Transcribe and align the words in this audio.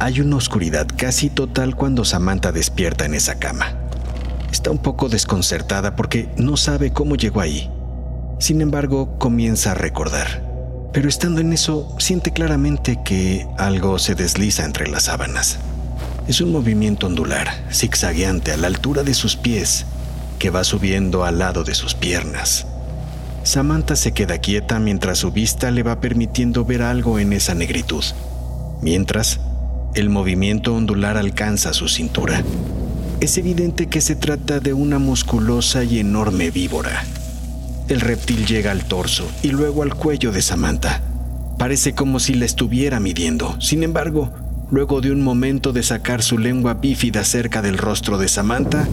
Hay 0.00 0.20
una 0.20 0.36
oscuridad 0.36 0.86
casi 0.96 1.28
total 1.28 1.74
cuando 1.74 2.04
Samantha 2.04 2.52
despierta 2.52 3.04
en 3.04 3.14
esa 3.14 3.40
cama. 3.40 3.74
Está 4.52 4.70
un 4.70 4.78
poco 4.78 5.08
desconcertada 5.08 5.96
porque 5.96 6.28
no 6.36 6.56
sabe 6.56 6.92
cómo 6.92 7.16
llegó 7.16 7.40
ahí. 7.40 7.68
Sin 8.38 8.60
embargo, 8.60 9.18
comienza 9.18 9.72
a 9.72 9.74
recordar. 9.74 10.44
Pero 10.92 11.08
estando 11.08 11.40
en 11.40 11.52
eso, 11.52 11.96
siente 11.98 12.32
claramente 12.32 13.00
que 13.04 13.48
algo 13.58 13.98
se 13.98 14.14
desliza 14.14 14.64
entre 14.64 14.86
las 14.86 15.04
sábanas. 15.04 15.58
Es 16.28 16.40
un 16.40 16.52
movimiento 16.52 17.08
ondular, 17.08 17.48
zigzagueante 17.72 18.52
a 18.52 18.56
la 18.56 18.68
altura 18.68 19.02
de 19.02 19.14
sus 19.14 19.34
pies, 19.34 19.84
que 20.38 20.50
va 20.50 20.62
subiendo 20.62 21.24
al 21.24 21.40
lado 21.40 21.64
de 21.64 21.74
sus 21.74 21.94
piernas. 21.94 22.66
Samantha 23.42 23.96
se 23.96 24.12
queda 24.12 24.38
quieta 24.38 24.78
mientras 24.78 25.18
su 25.18 25.32
vista 25.32 25.72
le 25.72 25.82
va 25.82 26.00
permitiendo 26.00 26.64
ver 26.64 26.82
algo 26.82 27.18
en 27.18 27.32
esa 27.32 27.54
negritud. 27.54 28.04
Mientras, 28.80 29.40
el 29.98 30.10
movimiento 30.10 30.74
ondular 30.74 31.16
alcanza 31.16 31.72
su 31.72 31.88
cintura. 31.88 32.44
Es 33.20 33.36
evidente 33.36 33.88
que 33.88 34.00
se 34.00 34.14
trata 34.14 34.60
de 34.60 34.72
una 34.72 35.00
musculosa 35.00 35.82
y 35.82 35.98
enorme 35.98 36.52
víbora. 36.52 37.04
El 37.88 38.00
reptil 38.00 38.46
llega 38.46 38.70
al 38.70 38.84
torso 38.84 39.28
y 39.42 39.48
luego 39.48 39.82
al 39.82 39.94
cuello 39.94 40.30
de 40.30 40.40
Samantha. 40.40 41.02
Parece 41.58 41.94
como 41.94 42.20
si 42.20 42.34
la 42.34 42.44
estuviera 42.44 43.00
midiendo. 43.00 43.60
Sin 43.60 43.82
embargo, 43.82 44.30
luego 44.70 45.00
de 45.00 45.10
un 45.10 45.20
momento 45.20 45.72
de 45.72 45.82
sacar 45.82 46.22
su 46.22 46.38
lengua 46.38 46.74
bífida 46.74 47.24
cerca 47.24 47.60
del 47.60 47.76
rostro 47.76 48.18
de 48.18 48.28
Samantha, 48.28 48.86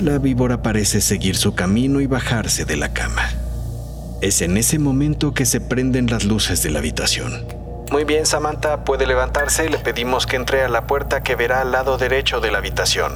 la 0.00 0.18
víbora 0.18 0.60
parece 0.60 1.00
seguir 1.00 1.36
su 1.36 1.54
camino 1.54 2.00
y 2.00 2.06
bajarse 2.06 2.64
de 2.64 2.76
la 2.76 2.92
cama. 2.92 3.28
Es 4.22 4.42
en 4.42 4.56
ese 4.56 4.80
momento 4.80 5.34
que 5.34 5.46
se 5.46 5.60
prenden 5.60 6.08
las 6.08 6.24
luces 6.24 6.64
de 6.64 6.70
la 6.70 6.80
habitación. 6.80 7.59
Muy 7.90 8.04
bien, 8.04 8.24
Samantha, 8.24 8.84
puede 8.84 9.04
levantarse. 9.04 9.68
Le 9.68 9.78
pedimos 9.78 10.24
que 10.24 10.36
entre 10.36 10.62
a 10.62 10.68
la 10.68 10.86
puerta 10.86 11.24
que 11.24 11.34
verá 11.34 11.60
al 11.62 11.72
lado 11.72 11.98
derecho 11.98 12.40
de 12.40 12.52
la 12.52 12.58
habitación. 12.58 13.12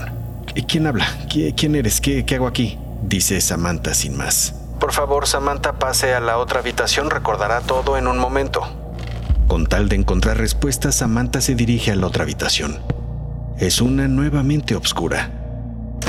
¿Y 0.56 0.64
quién 0.64 0.88
habla? 0.88 1.06
¿Quién 1.28 1.76
eres? 1.76 2.00
¿Qué, 2.00 2.24
hago 2.34 2.48
aquí? 2.48 2.76
Dice 3.02 3.40
Samantha 3.40 3.94
sin 3.94 4.16
más. 4.16 4.54
Por 4.80 4.92
favor, 4.92 5.28
Samantha, 5.28 5.74
pase 5.74 6.12
a 6.12 6.18
la 6.18 6.38
otra 6.38 6.58
habitación. 6.58 7.10
Recordará 7.10 7.60
todo 7.60 7.96
en 7.96 8.08
un 8.08 8.18
momento. 8.18 8.62
Con 9.46 9.66
tal 9.66 9.88
de 9.88 9.94
encontrar 9.94 10.38
respuestas, 10.38 10.96
Samantha 10.96 11.40
se 11.40 11.54
dirige 11.54 11.92
a 11.92 11.96
la 11.96 12.08
otra 12.08 12.24
habitación. 12.24 12.80
Es 13.58 13.80
una 13.80 14.08
nuevamente 14.08 14.74
oscura. 14.74 15.30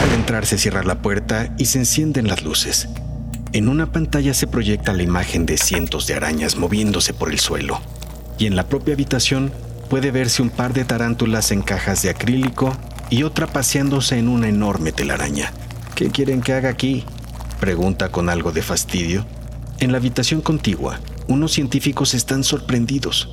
Al 0.01 0.11
entrar 0.11 0.47
se 0.47 0.57
cierra 0.57 0.81
la 0.81 0.95
puerta 0.95 1.49
y 1.59 1.65
se 1.65 1.77
encienden 1.77 2.27
las 2.27 2.41
luces. 2.43 2.89
En 3.53 3.69
una 3.69 3.91
pantalla 3.91 4.33
se 4.33 4.47
proyecta 4.47 4.91
la 4.93 5.03
imagen 5.03 5.45
de 5.45 5.57
cientos 5.57 6.07
de 6.07 6.15
arañas 6.15 6.55
moviéndose 6.55 7.13
por 7.13 7.29
el 7.29 7.39
suelo 7.39 7.79
y 8.37 8.45
en 8.45 8.55
la 8.55 8.67
propia 8.67 8.93
habitación 8.93 9.51
puede 9.89 10.11
verse 10.11 10.41
un 10.41 10.49
par 10.49 10.73
de 10.73 10.85
tarántulas 10.85 11.51
en 11.51 11.61
cajas 11.61 12.01
de 12.01 12.09
acrílico 12.09 12.75
y 13.09 13.23
otra 13.23 13.47
paseándose 13.47 14.17
en 14.17 14.27
una 14.27 14.47
enorme 14.47 14.91
telaraña. 14.91 15.53
¿Qué 15.95 16.09
quieren 16.09 16.41
que 16.41 16.53
haga 16.53 16.69
aquí? 16.69 17.05
Pregunta 17.59 18.09
con 18.09 18.29
algo 18.29 18.51
de 18.51 18.61
fastidio. 18.61 19.25
En 19.79 19.91
la 19.91 19.97
habitación 19.97 20.41
contigua, 20.41 20.99
unos 21.27 21.53
científicos 21.53 22.13
están 22.13 22.43
sorprendidos. 22.43 23.29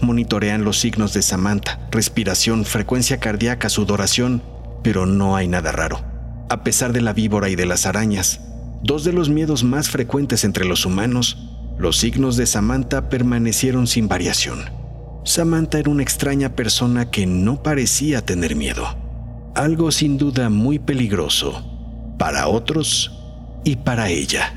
Monitorean 0.00 0.64
los 0.64 0.78
signos 0.78 1.12
de 1.12 1.22
Samantha, 1.22 1.88
respiración, 1.90 2.64
frecuencia 2.64 3.18
cardíaca, 3.18 3.68
sudoración, 3.68 4.42
pero 4.82 5.06
no 5.06 5.36
hay 5.36 5.48
nada 5.48 5.72
raro. 5.72 6.04
A 6.48 6.62
pesar 6.62 6.92
de 6.92 7.00
la 7.00 7.12
víbora 7.12 7.48
y 7.48 7.56
de 7.56 7.66
las 7.66 7.86
arañas, 7.86 8.40
dos 8.82 9.04
de 9.04 9.12
los 9.12 9.28
miedos 9.28 9.64
más 9.64 9.90
frecuentes 9.90 10.44
entre 10.44 10.64
los 10.64 10.84
humanos 10.86 11.38
los 11.78 11.98
signos 11.98 12.36
de 12.36 12.46
Samantha 12.46 13.08
permanecieron 13.08 13.86
sin 13.86 14.08
variación. 14.08 14.60
Samantha 15.24 15.78
era 15.78 15.90
una 15.90 16.02
extraña 16.02 16.54
persona 16.54 17.10
que 17.10 17.26
no 17.26 17.62
parecía 17.62 18.24
tener 18.24 18.56
miedo. 18.56 18.86
Algo 19.54 19.90
sin 19.90 20.18
duda 20.18 20.48
muy 20.50 20.78
peligroso 20.78 21.64
para 22.18 22.48
otros 22.48 23.12
y 23.64 23.76
para 23.76 24.08
ella. 24.08 24.54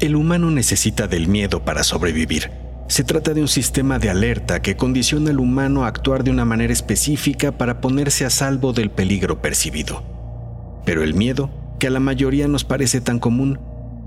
El 0.00 0.16
humano 0.16 0.50
necesita 0.50 1.08
del 1.08 1.28
miedo 1.28 1.64
para 1.64 1.82
sobrevivir. 1.82 2.50
Se 2.86 3.04
trata 3.04 3.34
de 3.34 3.42
un 3.42 3.48
sistema 3.48 3.98
de 3.98 4.08
alerta 4.08 4.62
que 4.62 4.76
condiciona 4.76 5.30
al 5.30 5.40
humano 5.40 5.84
a 5.84 5.88
actuar 5.88 6.24
de 6.24 6.30
una 6.30 6.44
manera 6.44 6.72
específica 6.72 7.52
para 7.52 7.80
ponerse 7.80 8.24
a 8.24 8.30
salvo 8.30 8.72
del 8.72 8.90
peligro 8.90 9.42
percibido. 9.42 10.02
Pero 10.86 11.02
el 11.02 11.14
miedo, 11.14 11.50
que 11.78 11.88
a 11.88 11.90
la 11.90 12.00
mayoría 12.00 12.48
nos 12.48 12.64
parece 12.64 13.00
tan 13.00 13.18
común, 13.18 13.58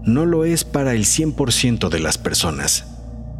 no 0.03 0.25
lo 0.25 0.45
es 0.45 0.63
para 0.63 0.93
el 0.93 1.05
100% 1.05 1.89
de 1.89 1.99
las 1.99 2.17
personas. 2.17 2.85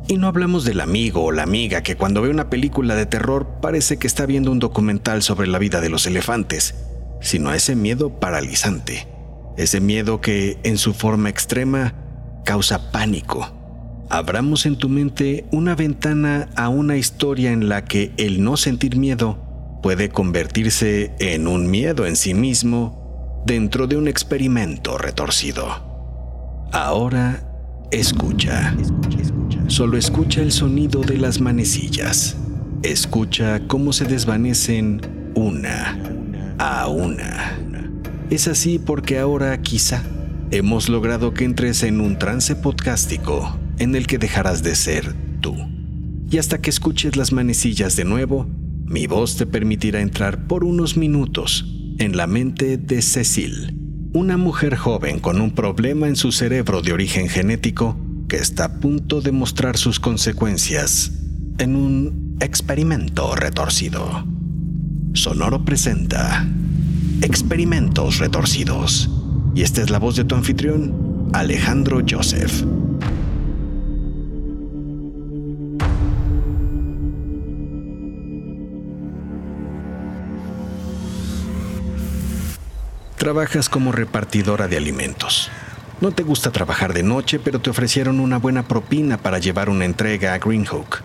Y 0.08 0.18
no 0.18 0.28
hablamos 0.28 0.66
del 0.66 0.82
amigo 0.82 1.24
o 1.24 1.32
la 1.32 1.44
amiga 1.44 1.84
que 1.84 1.96
cuando 1.96 2.22
ve 2.22 2.30
una 2.30 2.50
película 2.50 2.96
de 2.96 3.06
terror 3.06 3.60
parece 3.62 3.98
que 3.98 4.08
está 4.08 4.26
viendo 4.26 4.52
un 4.52 4.60
documental 4.60 5.24
sobre 5.24 5.48
la 5.48 5.60
vida 5.60 5.80
de 5.80 5.90
los 5.90 6.06
elefantes, 6.06 6.76
sino 7.22 7.54
ese 7.54 7.76
miedo 7.76 8.20
paralizante, 8.20 9.08
ese 9.58 9.80
miedo 9.80 10.20
que 10.20 10.60
en 10.64 10.78
su 10.78 10.94
forma 10.94 11.30
extrema 11.30 11.94
causa 12.44 12.92
pánico. 12.92 13.54
Abramos 14.10 14.66
en 14.66 14.76
tu 14.76 14.90
mente 14.90 15.46
una 15.52 15.76
ventana 15.76 16.50
a 16.56 16.68
una 16.68 16.98
historia 16.98 17.52
en 17.52 17.70
la 17.70 17.86
que 17.86 18.12
el 18.18 18.44
no 18.44 18.58
sentir 18.58 18.98
miedo 18.98 19.80
puede 19.82 20.10
convertirse 20.10 21.14
en 21.20 21.48
un 21.48 21.72
miedo 21.72 22.06
en 22.06 22.16
sí 22.16 22.34
mismo 22.34 23.44
dentro 23.46 23.88
de 23.88 23.96
un 23.96 24.08
experimento 24.08 24.98
retorcido. 24.98 25.91
Ahora 26.72 27.44
escucha. 27.92 28.74
Solo 29.68 29.98
escucha 29.98 30.42
el 30.42 30.54
sonido 30.54 31.02
de 31.02 31.18
las 31.18 31.42
manecillas. 31.42 32.38
Escucha 32.82 33.68
cómo 33.68 33.92
se 33.92 34.06
desvanecen 34.06 35.02
una 35.36 36.00
a 36.60 36.88
una. 36.88 37.60
Es 38.30 38.48
así 38.48 38.80
porque 38.80 39.20
ahora 39.20 39.62
quizá 39.62 40.02
hemos 40.52 40.88
logrado 40.88 41.34
que 41.34 41.44
entres 41.44 41.84
en 41.84 42.00
un 42.00 42.18
trance 42.18 42.56
podcástico 42.56 43.60
en 43.78 43.94
el 43.94 44.08
que 44.08 44.18
dejarás 44.18 44.64
de 44.64 44.76
ser 44.76 45.14
tú. 45.42 45.54
Y 46.30 46.38
hasta 46.38 46.62
que 46.62 46.70
escuches 46.70 47.18
las 47.18 47.34
manecillas 47.34 47.98
de 47.98 48.06
nuevo, 48.06 48.48
mi 48.86 49.08
voz 49.08 49.36
te 49.36 49.46
permitirá 49.46 50.00
entrar 50.00 50.48
por 50.48 50.64
unos 50.64 50.96
minutos 50.96 51.66
en 52.00 52.16
la 52.16 52.28
mente 52.28 52.78
de 52.78 53.02
Cecil 53.02 53.82
una 54.14 54.36
mujer 54.36 54.76
joven 54.76 55.20
con 55.20 55.40
un 55.40 55.52
problema 55.52 56.08
en 56.08 56.16
su 56.16 56.32
cerebro 56.32 56.82
de 56.82 56.92
origen 56.92 57.30
genético 57.30 57.98
que 58.28 58.38
está 58.38 58.66
a 58.66 58.74
punto 58.80 59.22
de 59.22 59.32
mostrar 59.32 59.78
sus 59.78 60.00
consecuencias 60.00 61.12
en 61.58 61.76
un 61.76 62.38
experimento 62.42 63.36
retorcido. 63.36 64.26
Sonoro 65.14 65.64
presenta 65.64 66.46
Experimentos 67.22 68.18
Retorcidos. 68.18 69.10
Y 69.56 69.62
esta 69.62 69.82
es 69.82 69.90
la 69.90 70.00
voz 70.00 70.16
de 70.16 70.24
tu 70.24 70.36
anfitrión, 70.36 71.30
Alejandro 71.34 72.02
Joseph. 72.10 72.64
Trabajas 83.22 83.70
como 83.70 83.92
repartidora 83.92 84.68
de 84.68 84.78
alimentos. 84.78 85.52
No 86.00 86.10
te 86.10 86.24
gusta 86.24 86.50
trabajar 86.50 86.92
de 86.92 87.04
noche, 87.04 87.38
pero 87.38 87.62
te 87.62 87.70
ofrecieron 87.70 88.20
una 88.20 88.40
buena 88.40 88.68
propina 88.68 89.20
para 89.20 89.38
llevar 89.38 89.70
una 89.70 89.86
entrega 89.86 90.34
a 90.34 90.40
Greenhook. 90.40 91.04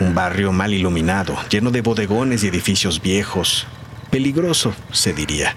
Un 0.00 0.12
barrio 0.12 0.50
mal 0.50 0.74
iluminado, 0.74 1.36
lleno 1.50 1.70
de 1.70 1.80
bodegones 1.80 2.42
y 2.42 2.48
edificios 2.48 3.00
viejos. 3.00 3.68
Peligroso, 4.10 4.74
se 4.90 5.12
diría. 5.12 5.54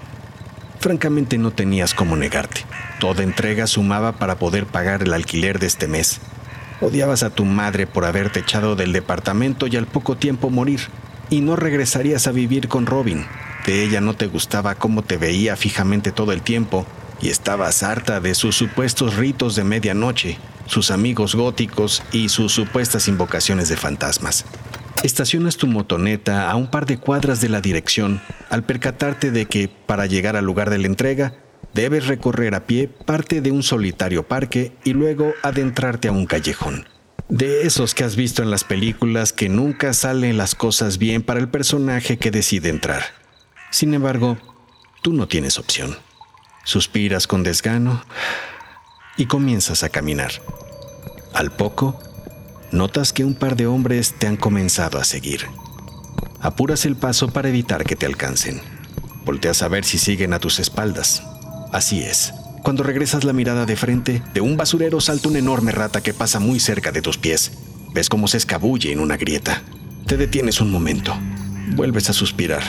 Francamente 0.78 1.38
no 1.38 1.50
tenías 1.50 1.92
cómo 1.92 2.14
negarte. 2.14 2.60
Toda 3.00 3.24
entrega 3.24 3.66
sumaba 3.66 4.12
para 4.12 4.38
poder 4.38 4.66
pagar 4.66 5.02
el 5.02 5.12
alquiler 5.12 5.58
de 5.58 5.66
este 5.66 5.88
mes. 5.88 6.20
Odiabas 6.80 7.24
a 7.24 7.30
tu 7.30 7.44
madre 7.44 7.88
por 7.88 8.04
haberte 8.04 8.38
echado 8.38 8.76
del 8.76 8.92
departamento 8.92 9.66
y 9.66 9.74
al 9.74 9.88
poco 9.88 10.16
tiempo 10.16 10.50
morir. 10.50 10.82
Y 11.30 11.40
no 11.40 11.56
regresarías 11.56 12.28
a 12.28 12.30
vivir 12.30 12.68
con 12.68 12.86
Robin. 12.86 13.26
De 13.66 13.82
ella 13.82 14.00
no 14.00 14.14
te 14.14 14.26
gustaba 14.26 14.76
cómo 14.76 15.02
te 15.02 15.16
veía 15.16 15.56
fijamente 15.56 16.12
todo 16.12 16.30
el 16.30 16.42
tiempo 16.42 16.86
y 17.20 17.30
estabas 17.30 17.82
harta 17.82 18.20
de 18.20 18.36
sus 18.36 18.54
supuestos 18.54 19.16
ritos 19.16 19.56
de 19.56 19.64
medianoche, 19.64 20.38
sus 20.66 20.92
amigos 20.92 21.34
góticos 21.34 22.04
y 22.12 22.28
sus 22.28 22.52
supuestas 22.52 23.08
invocaciones 23.08 23.68
de 23.68 23.76
fantasmas. 23.76 24.44
Estacionas 25.02 25.56
tu 25.56 25.66
motoneta 25.66 26.48
a 26.48 26.54
un 26.54 26.70
par 26.70 26.86
de 26.86 26.98
cuadras 26.98 27.40
de 27.40 27.48
la 27.48 27.60
dirección 27.60 28.20
al 28.50 28.62
percatarte 28.62 29.32
de 29.32 29.46
que, 29.46 29.68
para 29.68 30.06
llegar 30.06 30.36
al 30.36 30.44
lugar 30.44 30.70
de 30.70 30.78
la 30.78 30.86
entrega, 30.86 31.34
debes 31.74 32.06
recorrer 32.06 32.54
a 32.54 32.66
pie 32.66 32.88
parte 32.88 33.40
de 33.40 33.50
un 33.50 33.62
solitario 33.62 34.22
parque 34.22 34.72
y 34.84 34.92
luego 34.92 35.32
adentrarte 35.42 36.08
a 36.08 36.12
un 36.12 36.26
callejón. 36.26 36.86
De 37.28 37.62
esos 37.62 37.94
que 37.94 38.04
has 38.04 38.14
visto 38.14 38.42
en 38.42 38.50
las 38.50 38.62
películas 38.62 39.32
que 39.32 39.48
nunca 39.48 39.92
salen 39.92 40.36
las 40.36 40.54
cosas 40.54 40.98
bien 40.98 41.22
para 41.22 41.40
el 41.40 41.48
personaje 41.48 42.16
que 42.16 42.30
decide 42.30 42.68
entrar. 42.68 43.25
Sin 43.76 43.92
embargo, 43.92 44.38
tú 45.02 45.12
no 45.12 45.28
tienes 45.28 45.58
opción. 45.58 45.98
Suspiras 46.64 47.26
con 47.26 47.42
desgano 47.42 48.02
y 49.18 49.26
comienzas 49.26 49.82
a 49.82 49.90
caminar. 49.90 50.30
Al 51.34 51.52
poco, 51.52 52.00
notas 52.72 53.12
que 53.12 53.22
un 53.22 53.34
par 53.34 53.54
de 53.54 53.66
hombres 53.66 54.14
te 54.14 54.28
han 54.28 54.38
comenzado 54.38 54.98
a 54.98 55.04
seguir. 55.04 55.46
Apuras 56.40 56.86
el 56.86 56.96
paso 56.96 57.28
para 57.28 57.50
evitar 57.50 57.84
que 57.84 57.96
te 57.96 58.06
alcancen. 58.06 58.62
Volteas 59.26 59.60
a 59.60 59.68
ver 59.68 59.84
si 59.84 59.98
siguen 59.98 60.32
a 60.32 60.38
tus 60.38 60.58
espaldas. 60.58 61.22
Así 61.70 62.00
es. 62.00 62.32
Cuando 62.62 62.82
regresas 62.82 63.24
la 63.24 63.34
mirada 63.34 63.66
de 63.66 63.76
frente, 63.76 64.22
de 64.32 64.40
un 64.40 64.56
basurero 64.56 65.02
salta 65.02 65.28
una 65.28 65.40
enorme 65.40 65.72
rata 65.72 66.02
que 66.02 66.14
pasa 66.14 66.40
muy 66.40 66.60
cerca 66.60 66.92
de 66.92 67.02
tus 67.02 67.18
pies. 67.18 67.52
Ves 67.92 68.08
cómo 68.08 68.26
se 68.26 68.38
escabulle 68.38 68.90
en 68.90 69.00
una 69.00 69.18
grieta. 69.18 69.60
Te 70.06 70.16
detienes 70.16 70.62
un 70.62 70.70
momento. 70.70 71.14
Vuelves 71.74 72.08
a 72.08 72.14
suspirar. 72.14 72.62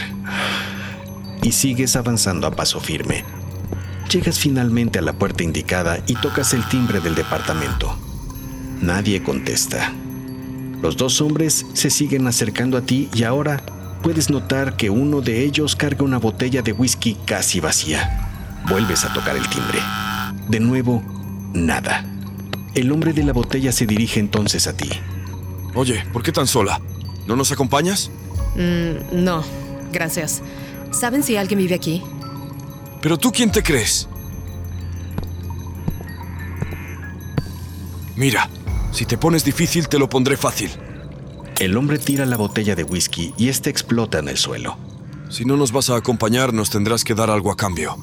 Y 1.43 1.51
sigues 1.51 1.95
avanzando 1.95 2.47
a 2.47 2.51
paso 2.51 2.79
firme. 2.79 3.23
Llegas 4.11 4.39
finalmente 4.39 4.99
a 4.99 5.01
la 5.01 5.13
puerta 5.13 5.43
indicada 5.43 5.99
y 6.07 6.15
tocas 6.15 6.53
el 6.53 6.67
timbre 6.69 6.99
del 6.99 7.15
departamento. 7.15 7.97
Nadie 8.81 9.21
contesta. 9.21 9.91
Los 10.81 10.95
dos 10.95 11.21
hombres 11.21 11.65
se 11.73 11.89
siguen 11.89 12.27
acercando 12.27 12.77
a 12.77 12.81
ti 12.81 13.09
y 13.13 13.23
ahora 13.23 13.61
puedes 14.03 14.29
notar 14.29 14.77
que 14.77 14.89
uno 14.89 15.21
de 15.21 15.43
ellos 15.43 15.75
carga 15.75 16.05
una 16.05 16.19
botella 16.19 16.61
de 16.61 16.71
whisky 16.71 17.17
casi 17.25 17.59
vacía. 17.59 18.29
Vuelves 18.69 19.03
a 19.03 19.11
tocar 19.13 19.35
el 19.35 19.47
timbre. 19.49 19.79
De 20.47 20.59
nuevo, 20.59 21.03
nada. 21.53 22.05
El 22.75 22.91
hombre 22.91 23.11
de 23.11 23.23
la 23.23 23.33
botella 23.33 23.71
se 23.71 23.85
dirige 23.85 24.19
entonces 24.19 24.67
a 24.67 24.77
ti. 24.77 24.89
Oye, 25.73 26.05
¿por 26.13 26.23
qué 26.23 26.31
tan 26.31 26.47
sola? 26.47 26.79
¿No 27.25 27.35
nos 27.35 27.51
acompañas? 27.51 28.11
Mm, 28.55 29.23
no, 29.23 29.43
gracias. 29.91 30.41
¿Saben 30.91 31.23
si 31.23 31.37
alguien 31.37 31.59
vive 31.59 31.75
aquí? 31.75 32.03
¿Pero 33.01 33.17
tú 33.17 33.31
quién 33.31 33.51
te 33.51 33.61
crees? 33.63 34.07
Mira, 38.15 38.49
si 38.91 39.05
te 39.05 39.17
pones 39.17 39.43
difícil, 39.43 39.87
te 39.87 39.99
lo 39.99 40.09
pondré 40.09 40.37
fácil. 40.37 40.71
El 41.59 41.77
hombre 41.77 41.99
tira 41.99 42.25
la 42.25 42.37
botella 42.37 42.75
de 42.75 42.83
whisky 42.83 43.33
y 43.37 43.49
este 43.49 43.69
explota 43.69 44.19
en 44.19 44.27
el 44.27 44.37
suelo. 44.37 44.77
Si 45.29 45.45
no 45.45 45.57
nos 45.57 45.71
vas 45.71 45.89
a 45.89 45.97
acompañar, 45.97 46.53
nos 46.53 46.69
tendrás 46.69 47.03
que 47.03 47.13
dar 47.13 47.29
algo 47.29 47.51
a 47.51 47.57
cambio. 47.57 47.95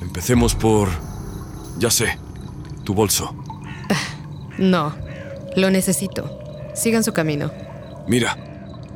Empecemos 0.00 0.54
por... 0.54 0.88
Ya 1.78 1.90
sé, 1.90 2.18
tu 2.84 2.94
bolso. 2.94 3.34
No, 4.58 4.94
lo 5.56 5.70
necesito. 5.70 6.38
Sigan 6.74 7.04
su 7.04 7.12
camino. 7.12 7.50
Mira, 8.06 8.36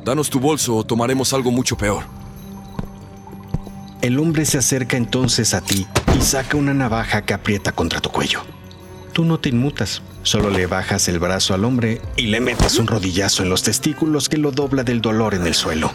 danos 0.05 0.29
tu 0.29 0.39
bolso 0.39 0.75
o 0.75 0.83
tomaremos 0.83 1.33
algo 1.33 1.51
mucho 1.51 1.75
peor. 1.75 2.03
El 4.07 4.19
hombre 4.19 4.45
se 4.45 4.57
acerca 4.57 4.95
entonces 4.95 5.53
a 5.53 5.59
ti 5.59 5.85
y 6.17 6.21
saca 6.21 6.55
una 6.55 6.73
navaja 6.73 7.23
que 7.23 7.33
aprieta 7.33 7.73
contra 7.73 7.99
tu 7.99 8.09
cuello. 8.09 8.39
Tú 9.11 9.25
no 9.25 9.37
te 9.37 9.49
inmutas, 9.49 10.01
solo 10.23 10.49
le 10.49 10.65
bajas 10.65 11.09
el 11.09 11.19
brazo 11.19 11.53
al 11.53 11.65
hombre 11.65 12.01
y 12.15 12.27
le 12.27 12.39
metes 12.39 12.79
un 12.79 12.87
rodillazo 12.87 13.43
en 13.43 13.49
los 13.49 13.63
testículos 13.63 14.29
que 14.29 14.37
lo 14.37 14.51
dobla 14.51 14.85
del 14.85 15.01
dolor 15.01 15.33
en 15.33 15.45
el 15.45 15.53
suelo. 15.53 15.91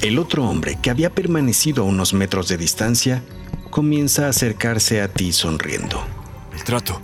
El 0.00 0.18
otro 0.18 0.48
hombre, 0.48 0.78
que 0.80 0.88
había 0.88 1.10
permanecido 1.10 1.82
a 1.82 1.86
unos 1.86 2.14
metros 2.14 2.48
de 2.48 2.56
distancia, 2.56 3.22
comienza 3.68 4.24
a 4.24 4.30
acercarse 4.30 5.02
a 5.02 5.08
ti 5.08 5.30
sonriendo. 5.34 6.02
El 6.54 6.64
trato 6.64 7.02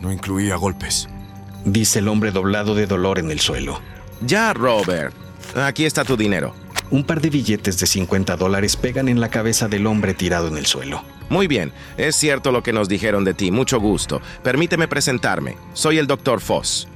no 0.00 0.10
incluía 0.10 0.56
golpes. 0.56 1.08
Dice 1.64 2.00
el 2.00 2.08
hombre 2.08 2.32
doblado 2.32 2.74
de 2.74 2.88
dolor 2.88 3.20
en 3.20 3.30
el 3.30 3.38
suelo. 3.38 3.80
Ya, 4.20 4.52
Robert. 4.52 5.14
Aquí 5.54 5.84
está 5.84 6.04
tu 6.04 6.16
dinero. 6.16 6.56
Un 6.92 7.04
par 7.04 7.22
de 7.22 7.30
billetes 7.30 7.78
de 7.78 7.86
50 7.86 8.36
dólares 8.36 8.76
pegan 8.76 9.08
en 9.08 9.18
la 9.18 9.30
cabeza 9.30 9.66
del 9.66 9.86
hombre 9.86 10.12
tirado 10.12 10.48
en 10.48 10.58
el 10.58 10.66
suelo. 10.66 11.02
Muy 11.30 11.46
bien, 11.46 11.72
es 11.96 12.14
cierto 12.16 12.52
lo 12.52 12.62
que 12.62 12.74
nos 12.74 12.86
dijeron 12.86 13.24
de 13.24 13.32
ti, 13.32 13.50
mucho 13.50 13.80
gusto. 13.80 14.20
Permíteme 14.42 14.88
presentarme. 14.88 15.56
Soy 15.72 15.96
el 15.96 16.06
Dr. 16.06 16.42
Foss. 16.42 16.86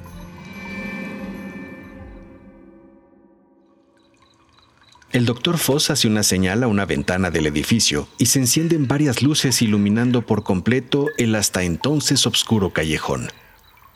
El 5.12 5.24
doctor 5.24 5.56
Foss 5.56 5.88
hace 5.88 6.08
una 6.08 6.22
señal 6.22 6.62
a 6.62 6.68
una 6.68 6.84
ventana 6.84 7.30
del 7.30 7.46
edificio 7.46 8.06
y 8.18 8.26
se 8.26 8.38
encienden 8.38 8.86
varias 8.86 9.22
luces 9.22 9.62
iluminando 9.62 10.20
por 10.20 10.42
completo 10.42 11.06
el 11.16 11.34
hasta 11.34 11.62
entonces 11.62 12.26
oscuro 12.26 12.68
callejón. 12.68 13.30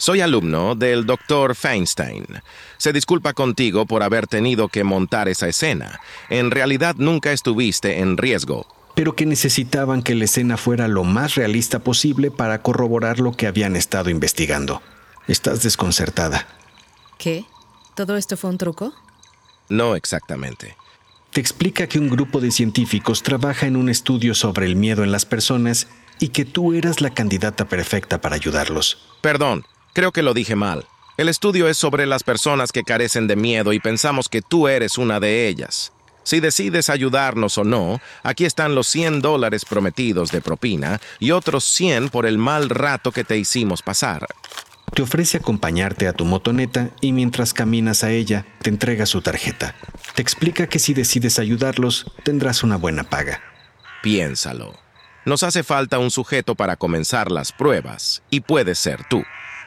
Soy 0.01 0.23
alumno 0.23 0.77
del 0.77 1.05
Dr. 1.05 1.55
Feinstein. 1.55 2.25
Se 2.79 2.91
disculpa 2.91 3.35
contigo 3.35 3.85
por 3.85 4.03
haber 4.03 4.27
tenido 4.27 4.69
que 4.69 4.83
montar 4.83 5.29
esa 5.29 5.47
escena. 5.47 6.01
En 6.31 6.51
realidad 6.51 6.95
nunca 6.97 7.33
estuviste 7.33 7.99
en 7.99 8.17
riesgo. 8.17 8.67
Pero 8.95 9.15
que 9.15 9.27
necesitaban 9.27 10.01
que 10.01 10.15
la 10.15 10.25
escena 10.25 10.57
fuera 10.57 10.89
lo 10.89 11.05
más 11.05 11.35
realista 11.35 11.81
posible 11.81 12.31
para 12.31 12.63
corroborar 12.63 13.21
lo 13.21 13.33
que 13.33 13.47
habían 13.47 13.77
estado 13.77 14.09
investigando. 14.09 14.81
Estás 15.29 15.63
desconcertada. 15.63 16.47
¿Qué? 17.19 17.45
¿Todo 17.95 18.17
esto 18.17 18.39
fue 18.39 18.49
un 18.49 18.57
truco? 18.57 18.95
No 19.69 19.97
exactamente. 19.97 20.79
Te 21.31 21.43
explica 21.43 21.89
que 21.89 21.99
un 21.99 22.09
grupo 22.09 22.41
de 22.41 22.53
científicos 22.53 23.23
trabaja 23.23 23.67
en 23.67 23.77
un 23.77 23.91
estudio 23.91 24.35
sobre 24.35 24.65
el 24.65 24.77
miedo 24.77 25.05
en 25.05 25.13
las 25.13 25.27
personas 25.27 25.89
y 26.19 26.29
que 26.29 26.47
tú 26.47 26.73
eras 26.73 27.03
la 27.03 27.11
candidata 27.11 27.69
perfecta 27.69 28.23
para 28.23 28.37
ayudarlos. 28.37 28.97
Perdón, 29.21 29.67
creo 29.93 30.13
que 30.13 30.23
lo 30.23 30.35
dije 30.35 30.57
mal. 30.57 30.87
El 31.17 31.29
estudio 31.29 31.69
es 31.69 31.77
sobre 31.77 32.07
las 32.07 32.23
personas 32.23 32.73
que 32.73 32.85
carecen 32.85 33.27
de 33.27 33.37
miedo 33.37 33.73
y 33.73 33.81
pensamos 33.81 34.29
que 34.29 34.43
tú 34.43 34.69
eres 34.69 34.97
una 34.97 35.21
de 35.21 35.49
ellas. 35.49 35.93
Si 36.23 36.41
decides 36.41 36.91
ayudarnos 36.91 37.59
o 37.59 37.65
no, 37.65 38.01
aquí 38.23 38.45
están 38.45 38.75
los 38.75 38.87
100 38.89 39.21
dólares 39.21 39.65
prometidos 39.65 40.31
de 40.31 40.41
propina 40.41 41.01
y 41.19 41.33
otros 41.33 41.65
100 41.65 42.09
por 42.09 42.27
el 42.27 42.39
mal 42.39 42.71
rato 42.71 43.13
que 43.13 43.25
te 43.25 43.37
hicimos 43.37 43.83
pasar. 43.83 44.27
Te 44.95 45.03
ofrece 45.03 45.39
acompañarte 45.39 46.09
a 46.09 46.13
tu 46.13 46.25
motoneta 46.25 46.91
y 47.01 47.13
mientras 47.13 47.55
caminas 47.55 48.03
a 48.03 48.11
ella, 48.11 48.47
te 48.63 48.71
entrega 48.71 49.07
su 49.07 49.23
tarjeta. 49.23 49.75
Te 50.15 50.23
explica 50.23 50.69
que 50.69 50.79
si 50.79 50.95
decides 50.95 51.39
ayudarlos, 51.39 52.07
tendrás 52.25 52.63
una 52.63 52.77
buena 52.77 53.05
paga. 53.05 53.41
Piénsalo. 54.03 54.75
Nos 55.25 55.43
hace 55.43 55.63
falta 55.63 55.99
un 55.99 56.11
sujeto 56.11 56.55
para 56.55 56.77
comenzar 56.77 57.31
las 57.31 57.53
pruebas, 57.53 58.23
y 58.31 58.41
puedes 58.41 58.79
ser 58.79 59.05
tú. 59.09 59.23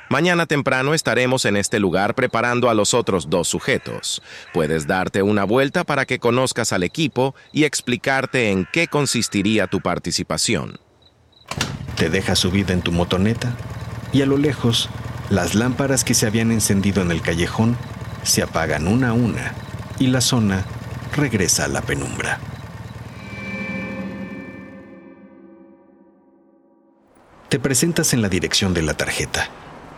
Mañana 0.10 0.46
temprano 0.46 0.94
estaremos 0.94 1.46
en 1.46 1.58
este 1.58 1.80
lugar 1.80 2.14
preparando 2.14 2.70
a 2.70 2.74
los 2.74 2.94
otros 2.94 3.30
dos 3.30 3.48
sujetos. 3.48 4.22
Puedes 4.54 4.86
darte 4.86 5.24
una 5.24 5.44
vuelta 5.44 5.84
para 5.84 6.06
que 6.06 6.20
conozcas 6.20 6.74
al 6.74 6.84
equipo 6.84 7.34
y 7.52 7.64
explicarte 7.64 8.52
en 8.52 8.68
qué 8.72 8.88
consistiría 8.88 9.68
tu 9.68 9.82
participación. 9.82 10.80
Te 11.96 12.10
deja 12.10 12.36
subida 12.36 12.74
en 12.74 12.82
tu 12.82 12.92
motoneta 12.92 13.56
y 14.12 14.22
a 14.22 14.26
lo 14.26 14.38
lejos, 14.38 14.90
las 15.30 15.56
lámparas 15.56 16.04
que 16.04 16.14
se 16.14 16.28
habían 16.28 16.52
encendido 16.52 17.02
en 17.02 17.12
el 17.12 17.22
callejón 17.22 17.78
se 18.24 18.44
apagan 18.44 18.88
una 18.88 19.10
a 19.10 19.14
una 19.14 19.54
y 20.00 20.08
la 20.08 20.22
zona 20.22 20.66
regresa 21.16 21.66
a 21.66 21.68
la 21.68 21.82
penumbra. 21.82 22.40
Te 27.50 27.60
presentas 27.60 28.14
en 28.14 28.22
la 28.22 28.30
dirección 28.30 28.74
de 28.74 28.82
la 28.82 28.96
tarjeta. 28.96 29.50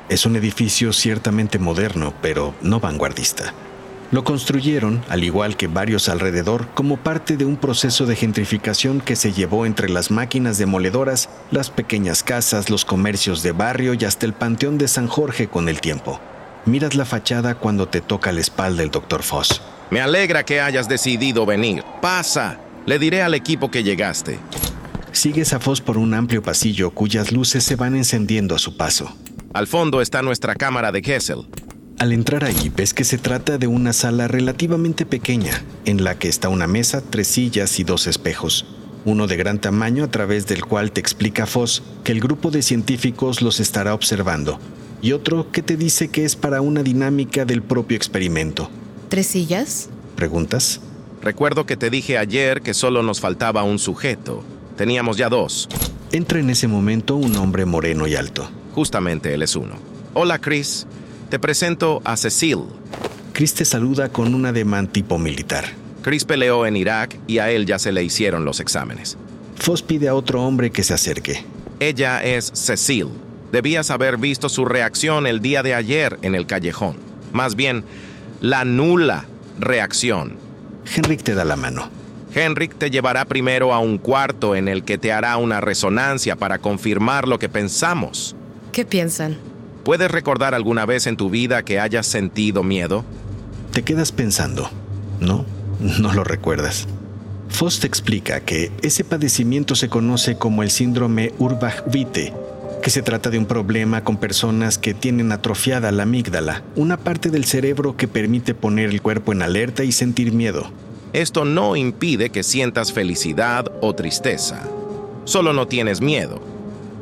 Es 0.08 0.28
un 0.28 0.36
edificio 0.36 0.94
ciertamente 0.94 1.58
moderno, 1.58 2.14
pero 2.22 2.54
no 2.62 2.80
vanguardista. 2.80 3.54
Lo 4.12 4.24
construyeron, 4.24 5.04
al 5.10 5.24
igual 5.24 5.58
que 5.58 5.66
varios 5.66 6.10
alrededor, 6.10 6.68
como 6.76 6.98
parte 6.98 7.38
de 7.38 7.46
un 7.46 7.58
proceso 7.58 8.06
de 8.06 8.16
gentrificación 8.16 9.02
que 9.02 9.16
se 9.16 9.34
llevó 9.34 9.66
entre 9.66 9.90
las 9.90 10.12
máquinas 10.12 10.60
demoledoras, 10.60 11.28
las 11.50 11.72
pequeñas 11.72 12.22
casas, 12.22 12.70
los 12.70 12.86
comercios 12.86 13.42
de 13.42 13.52
barrio 13.52 13.96
y 13.96 14.06
hasta 14.06 14.28
el 14.28 14.34
Panteón 14.34 14.78
de 14.78 14.88
San 14.88 15.08
Jorge 15.08 15.48
con 15.48 15.70
el 15.70 15.82
tiempo. 15.82 16.20
miras 16.66 16.96
la 16.96 17.06
fachada 17.06 17.56
cuando 17.56 17.88
te 17.88 18.02
toca 18.02 18.32
la 18.32 18.42
espalda 18.42 18.84
el 18.84 18.92
Dr. 18.92 19.24
Foss. 19.24 19.62
Me 19.90 20.02
alegra 20.02 20.46
que 20.46 20.62
hayas 20.62 20.88
decidido 20.88 21.46
venir. 21.46 21.84
Pasa. 22.02 22.60
Le 22.86 23.00
diré 23.00 23.22
al 23.24 23.34
equipo 23.34 23.70
que 23.70 23.84
llegaste. 23.84 24.40
Sigues 25.12 25.54
a 25.54 25.60
Foss 25.60 25.82
por 25.82 25.98
un 25.98 26.14
amplio 26.14 26.44
pasillo 26.44 26.92
cuyas 26.92 27.32
luces 27.32 27.64
se 27.64 27.76
van 27.76 27.96
encendiendo 27.96 28.56
a 28.56 28.60
su 28.60 28.78
paso. 28.78 29.16
Al 29.56 29.68
fondo 29.68 30.02
está 30.02 30.22
nuestra 30.22 30.54
cámara 30.54 30.92
de 30.92 31.02
Kessel. 31.02 31.48
Al 31.98 32.12
entrar 32.12 32.44
allí 32.44 32.70
ves 32.76 32.94
que 32.94 33.06
se 33.06 33.18
trata 33.18 33.58
de 33.58 33.68
una 33.68 33.94
sala 33.94 34.28
relativamente 34.28 35.06
pequeña, 35.06 35.64
en 35.86 36.04
la 36.04 36.20
que 36.20 36.28
está 36.28 36.50
una 36.50 36.68
mesa, 36.68 37.02
tres 37.02 37.30
sillas 37.30 37.80
y 37.80 37.86
dos 37.86 38.06
espejos. 38.06 38.66
Uno 39.06 39.28
de 39.28 39.38
gran 39.38 39.62
tamaño 39.62 40.04
a 40.04 40.12
través 40.12 40.46
del 40.46 40.66
cual 40.66 40.92
te 40.92 41.00
explica 41.00 41.46
Foss 41.46 41.84
que 42.04 42.12
el 42.12 42.20
grupo 42.20 42.52
de 42.52 42.64
científicos 42.64 43.42
los 43.42 43.62
estará 43.62 43.94
observando, 43.94 44.60
y 45.02 45.14
otro 45.14 45.50
que 45.54 45.62
te 45.62 45.78
dice 45.78 46.10
que 46.10 46.26
es 46.26 46.36
para 46.36 46.60
una 46.60 46.84
dinámica 46.84 47.46
del 47.46 47.64
propio 47.64 47.96
experimento. 47.96 48.70
¿Tres 49.08 49.28
sillas? 49.28 49.88
¿Preguntas? 50.18 50.82
Recuerdo 51.22 51.66
que 51.66 51.78
te 51.78 51.90
dije 51.90 52.18
ayer 52.18 52.62
que 52.62 52.74
solo 52.74 53.04
nos 53.04 53.22
faltaba 53.22 53.64
un 53.64 53.80
sujeto. 53.80 54.44
Teníamos 54.76 55.16
ya 55.16 55.30
dos. 55.30 55.70
Entra 56.12 56.42
en 56.42 56.50
ese 56.50 56.68
momento 56.68 57.16
un 57.16 57.38
hombre 57.38 57.64
moreno 57.64 58.06
y 58.06 58.16
alto. 58.16 58.50
Justamente 58.76 59.34
él 59.34 59.42
es 59.42 59.56
uno. 59.56 59.76
Hola, 60.14 60.40
Chris. 60.40 60.86
Te 61.30 61.40
presento 61.40 62.02
a 62.04 62.18
Cecil. 62.18 62.66
Chris 63.32 63.54
te 63.54 63.64
saluda 63.64 64.10
con 64.10 64.36
un 64.36 64.46
ademán 64.46 64.88
tipo 64.88 65.18
militar. 65.18 65.64
Chris 66.02 66.26
peleó 66.26 66.66
en 66.66 66.76
Irak 66.76 67.18
y 67.26 67.38
a 67.38 67.50
él 67.52 67.66
ya 67.66 67.80
se 67.80 67.94
le 67.94 68.04
hicieron 68.04 68.44
los 68.44 68.60
exámenes. 68.60 69.18
Foss 69.56 69.82
pide 69.82 70.10
a 70.10 70.14
otro 70.14 70.44
hombre 70.44 70.72
que 70.72 70.84
se 70.84 70.94
acerque. 70.94 71.46
Ella 71.80 72.22
es 72.22 72.52
Cecil. 72.54 73.08
Debías 73.54 73.92
haber 73.92 74.18
visto 74.18 74.50
su 74.50 74.66
reacción 74.66 75.26
el 75.26 75.40
día 75.40 75.64
de 75.64 75.74
ayer 75.74 76.20
en 76.22 76.36
el 76.36 76.46
callejón. 76.46 76.98
Más 77.32 77.56
bien, 77.56 77.86
la 78.42 78.66
nula 78.66 79.26
reacción. 79.58 80.36
Henrik 80.94 81.24
te 81.24 81.34
da 81.34 81.46
la 81.46 81.56
mano. 81.56 81.90
Henrik 82.34 82.78
te 82.78 82.92
llevará 82.92 83.24
primero 83.24 83.74
a 83.74 83.80
un 83.80 83.98
cuarto 83.98 84.54
en 84.54 84.68
el 84.68 84.84
que 84.84 84.98
te 84.98 85.14
hará 85.14 85.38
una 85.38 85.62
resonancia 85.62 86.36
para 86.36 86.58
confirmar 86.58 87.26
lo 87.26 87.40
que 87.40 87.48
pensamos. 87.48 88.35
¿Qué 88.76 88.84
piensan? 88.84 89.38
¿Puedes 89.86 90.12
recordar 90.12 90.54
alguna 90.54 90.86
vez 90.86 91.08
en 91.08 91.16
tu 91.16 91.30
vida 91.30 91.64
que 91.64 91.80
hayas 91.80 92.08
sentido 92.08 92.62
miedo? 92.62 93.06
Te 93.72 93.84
quedas 93.84 94.12
pensando. 94.12 94.70
No, 95.22 95.46
no 95.80 96.14
lo 96.14 96.26
recuerdas. 96.26 96.86
Foss 97.48 97.80
te 97.80 97.88
explica 97.88 98.42
que 98.42 98.74
ese 98.82 99.06
padecimiento 99.06 99.76
se 99.76 99.88
conoce 99.88 100.38
como 100.38 100.62
el 100.62 100.72
síndrome 100.72 101.32
Urbach-Witte, 101.40 102.34
que 102.84 102.90
se 102.90 103.02
trata 103.02 103.30
de 103.30 103.38
un 103.38 103.46
problema 103.46 104.04
con 104.04 104.18
personas 104.18 104.78
que 104.78 104.94
tienen 104.94 105.32
atrofiada 105.32 105.94
la 105.94 106.04
amígdala, 106.04 106.62
una 106.76 106.98
parte 106.98 107.30
del 107.30 107.46
cerebro 107.46 107.96
que 107.96 108.10
permite 108.10 108.54
poner 108.56 108.90
el 108.90 109.02
cuerpo 109.02 109.32
en 109.32 109.42
alerta 109.42 109.86
y 109.86 109.94
sentir 109.94 110.34
miedo. 110.34 110.70
Esto 111.14 111.46
no 111.46 111.78
impide 111.78 112.30
que 112.30 112.44
sientas 112.44 112.92
felicidad 112.92 113.72
o 113.80 113.96
tristeza. 113.96 114.68
Solo 115.24 115.54
no 115.54 115.66
tienes 115.66 116.02
miedo. 116.02 116.55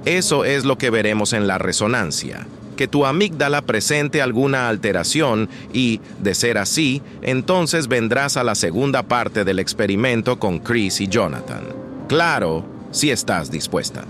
Eso 0.05 0.45
es 0.45 0.65
lo 0.65 0.77
que 0.77 0.89
veremos 0.89 1.33
en 1.33 1.47
la 1.47 1.57
resonancia 1.57 2.45
que 2.73 2.87
tu 2.87 3.05
amígdala 3.05 3.61
presente 3.61 4.21
alguna 4.21 4.67
alteración 4.67 5.49
y, 5.71 6.01
de 6.19 6.35
ser 6.35 6.57
así, 6.57 7.01
entonces 7.21 7.87
vendrás 7.87 8.37
a 8.37 8.43
la 8.43 8.55
segunda 8.55 9.03
parte 9.03 9.43
del 9.43 9.59
experimento 9.59 10.39
con 10.39 10.59
Chris 10.59 10.99
y 11.01 11.07
Jonathan. 11.07 11.63
Claro, 12.07 12.65
si 12.91 13.11
estás 13.11 13.51
dispuesta. 13.51 14.05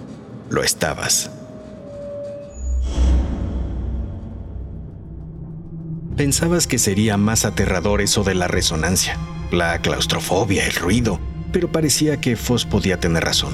Lo 0.50 0.64
estabas. 0.64 1.30
Pensabas 6.16 6.68
que 6.68 6.78
sería 6.78 7.18
más 7.18 7.44
aterrador 7.44 8.02
eso 8.02 8.24
de 8.24 8.36
la 8.36 8.48
resonancia, 8.48 9.18
la 9.52 9.80
claustrofobia, 9.80 10.66
el 10.68 10.76
ruido, 10.76 11.20
pero 11.52 11.72
parecía 11.72 12.22
que 12.22 12.36
Foss 12.36 12.66
podía 12.66 13.00
tener 13.00 13.24
razón. 13.24 13.54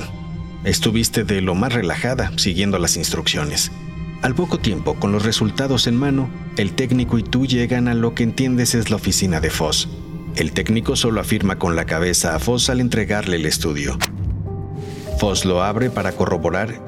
Estuviste 0.63 1.23
de 1.23 1.41
lo 1.41 1.55
más 1.55 1.73
relajada, 1.73 2.31
siguiendo 2.35 2.79
las 2.79 2.97
instrucciones. 2.97 3.71
Al 4.21 4.35
poco 4.35 4.59
tiempo, 4.59 4.95
con 4.95 5.13
los 5.13 5.23
resultados 5.23 5.87
en 5.87 5.95
mano, 5.95 6.29
el 6.57 6.73
técnico 6.73 7.17
y 7.17 7.23
tú 7.23 7.45
llegan 7.45 7.87
a 7.87 7.93
lo 7.93 8.13
que 8.13 8.23
entiendes 8.23 8.75
es 8.75 8.89
la 8.89 8.97
oficina 8.97 9.39
de 9.39 9.49
Foss. 9.49 9.87
El 10.35 10.51
técnico 10.51 10.97
solo 10.97 11.21
afirma 11.21 11.57
con 11.57 11.77
la 11.77 11.85
cabeza 11.85 12.35
a 12.35 12.39
Foss 12.39 12.69
al 12.69 12.81
entregarle 12.81 13.37
el 13.37 13.45
estudio. 13.45 13.97
Foss 15.17 15.45
lo 15.45 15.63
abre 15.63 15.89
para 15.89 16.11
corroborar 16.11 16.81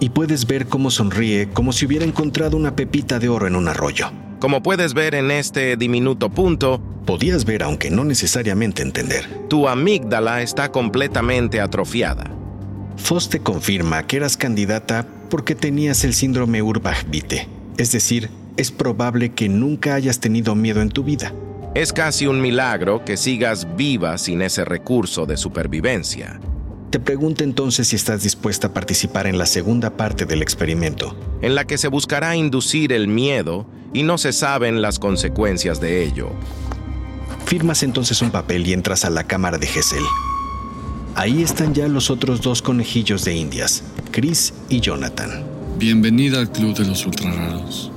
y 0.00 0.10
puedes 0.10 0.48
ver 0.48 0.66
cómo 0.66 0.90
sonríe 0.90 1.48
como 1.48 1.72
si 1.72 1.86
hubiera 1.86 2.04
encontrado 2.04 2.56
una 2.56 2.74
pepita 2.74 3.20
de 3.20 3.28
oro 3.28 3.46
en 3.46 3.54
un 3.54 3.68
arroyo. 3.68 4.10
Como 4.40 4.60
puedes 4.60 4.92
ver 4.92 5.14
en 5.14 5.30
este 5.30 5.76
diminuto 5.76 6.30
punto, 6.30 6.82
podías 7.06 7.44
ver 7.44 7.62
aunque 7.62 7.90
no 7.90 8.04
necesariamente 8.04 8.82
entender. 8.82 9.46
Tu 9.48 9.68
amígdala 9.68 10.42
está 10.42 10.72
completamente 10.72 11.60
atrofiada. 11.60 12.30
Foss 12.96 13.28
te 13.28 13.40
confirma 13.40 14.06
que 14.06 14.16
eras 14.16 14.36
candidata 14.36 15.06
porque 15.28 15.54
tenías 15.54 16.04
el 16.04 16.14
síndrome 16.14 16.62
Urbach-Witte, 16.62 17.48
es 17.76 17.92
decir, 17.92 18.30
es 18.56 18.70
probable 18.70 19.32
que 19.32 19.48
nunca 19.48 19.94
hayas 19.94 20.20
tenido 20.20 20.54
miedo 20.54 20.80
en 20.80 20.90
tu 20.90 21.02
vida. 21.02 21.32
Es 21.74 21.92
casi 21.92 22.26
un 22.26 22.40
milagro 22.40 23.04
que 23.04 23.16
sigas 23.16 23.76
viva 23.76 24.16
sin 24.16 24.42
ese 24.42 24.64
recurso 24.64 25.26
de 25.26 25.36
supervivencia. 25.36 26.40
Te 26.90 27.00
pregunto 27.00 27.42
entonces 27.42 27.88
si 27.88 27.96
estás 27.96 28.22
dispuesta 28.22 28.68
a 28.68 28.72
participar 28.72 29.26
en 29.26 29.38
la 29.38 29.46
segunda 29.46 29.96
parte 29.96 30.24
del 30.24 30.40
experimento. 30.40 31.16
En 31.42 31.56
la 31.56 31.64
que 31.64 31.76
se 31.76 31.88
buscará 31.88 32.36
inducir 32.36 32.92
el 32.92 33.08
miedo 33.08 33.66
y 33.92 34.04
no 34.04 34.18
se 34.18 34.32
saben 34.32 34.80
las 34.80 35.00
consecuencias 35.00 35.80
de 35.80 36.04
ello. 36.04 36.30
Firmas 37.46 37.82
entonces 37.82 38.22
un 38.22 38.30
papel 38.30 38.64
y 38.68 38.72
entras 38.72 39.04
a 39.04 39.10
la 39.10 39.24
cámara 39.24 39.58
de 39.58 39.66
Gesell. 39.66 40.04
Ahí 41.16 41.42
están 41.42 41.74
ya 41.74 41.86
los 41.86 42.10
otros 42.10 42.40
dos 42.42 42.60
conejillos 42.60 43.24
de 43.24 43.34
indias, 43.34 43.84
Chris 44.10 44.52
y 44.68 44.80
Jonathan. 44.80 45.44
Bienvenida 45.78 46.40
al 46.40 46.50
Club 46.50 46.74
de 46.76 46.86
los 46.86 47.06
Ultrararos. 47.06 47.92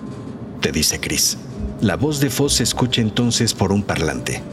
Te 0.61 0.71
dice 0.71 0.99
Chris. 0.99 1.35
La 1.81 1.95
voz 1.95 2.19
de 2.19 2.29
Foss 2.29 2.53
se 2.53 2.63
escucha 2.63 3.01
entonces 3.01 3.55
por 3.55 3.71
un 3.71 3.81
parlante. 3.81 4.43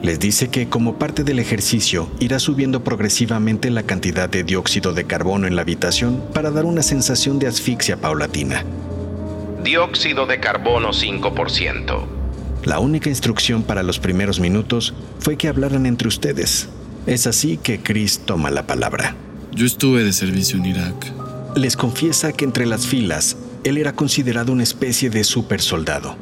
Les 0.00 0.18
dice 0.18 0.48
que 0.48 0.70
como 0.70 0.98
parte 0.98 1.22
del 1.22 1.38
ejercicio 1.38 2.08
irá 2.18 2.38
subiendo 2.38 2.82
progresivamente 2.82 3.70
la 3.70 3.82
cantidad 3.82 4.28
de 4.28 4.42
dióxido 4.42 4.94
de 4.94 5.04
carbono 5.04 5.46
en 5.46 5.54
la 5.54 5.62
habitación 5.62 6.24
para 6.32 6.50
dar 6.50 6.64
una 6.64 6.82
sensación 6.82 7.38
de 7.38 7.46
asfixia 7.46 7.98
paulatina. 7.98 8.64
Dióxido 9.62 10.24
de 10.24 10.40
carbono 10.40 10.92
5%. 10.92 12.06
La 12.64 12.78
única 12.78 13.10
instrucción 13.10 13.62
para 13.62 13.82
los 13.82 13.98
primeros 13.98 14.40
minutos 14.40 14.94
fue 15.18 15.36
que 15.36 15.48
hablaran 15.48 15.84
entre 15.84 16.08
ustedes, 16.08 16.68
es 17.06 17.26
así 17.26 17.56
que 17.56 17.80
Chris 17.80 18.20
toma 18.20 18.50
la 18.50 18.66
palabra. 18.66 19.16
Yo 19.52 19.66
estuve 19.66 20.04
de 20.04 20.12
servicio 20.12 20.58
en 20.58 20.66
Irak. 20.66 21.12
Les 21.56 21.76
confiesa 21.76 22.32
que 22.32 22.44
entre 22.44 22.66
las 22.66 22.86
filas, 22.86 23.36
él 23.64 23.76
era 23.78 23.92
considerado 23.92 24.52
una 24.52 24.62
especie 24.62 25.10
de 25.10 25.24
super 25.24 25.60
soldado. 25.60 26.16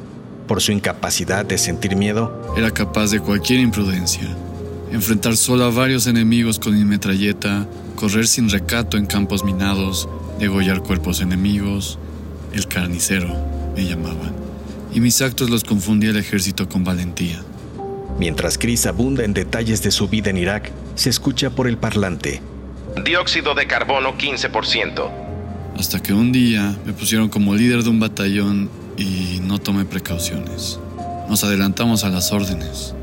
Por 0.47 0.61
su 0.61 0.71
incapacidad 0.71 1.45
de 1.45 1.57
sentir 1.57 1.95
miedo, 1.95 2.53
era 2.57 2.71
capaz 2.71 3.11
de 3.11 3.19
cualquier 3.19 3.59
imprudencia. 3.59 4.27
Enfrentar 4.91 5.37
solo 5.37 5.63
a 5.63 5.69
varios 5.69 6.07
enemigos 6.07 6.59
con 6.59 6.73
mi 6.77 6.83
metralleta, 6.83 7.65
correr 7.95 8.27
sin 8.27 8.49
recato 8.49 8.97
en 8.97 9.05
campos 9.05 9.45
minados, 9.45 10.09
degollar 10.39 10.83
cuerpos 10.83 11.21
enemigos. 11.21 11.97
El 12.51 12.67
carnicero, 12.67 13.33
me 13.75 13.85
llamaban. 13.85 14.33
Y 14.93 14.99
mis 14.99 15.21
actos 15.21 15.49
los 15.49 15.63
confundía 15.63 16.09
el 16.09 16.17
ejército 16.17 16.67
con 16.67 16.83
valentía. 16.83 17.41
Mientras 18.19 18.57
Chris 18.57 18.85
abunda 18.85 19.23
en 19.23 19.33
detalles 19.33 19.81
de 19.81 19.91
su 19.91 20.07
vida 20.07 20.29
en 20.29 20.37
Irak, 20.37 20.71
se 20.95 21.09
escucha 21.09 21.49
por 21.49 21.67
el 21.67 21.77
parlante. 21.77 22.41
Dióxido 23.03 23.55
de 23.55 23.67
carbono 23.67 24.17
15%. 24.17 25.09
Hasta 25.77 26.01
que 26.01 26.13
un 26.13 26.31
día 26.31 26.75
me 26.85 26.93
pusieron 26.93 27.29
como 27.29 27.55
líder 27.55 27.83
de 27.83 27.89
un 27.89 27.99
batallón 27.99 28.69
y 28.97 29.39
no 29.41 29.59
tomé 29.59 29.85
precauciones. 29.85 30.79
Nos 31.29 31.43
adelantamos 31.43 32.03
a 32.03 32.09
las 32.09 32.31
órdenes. 32.31 32.93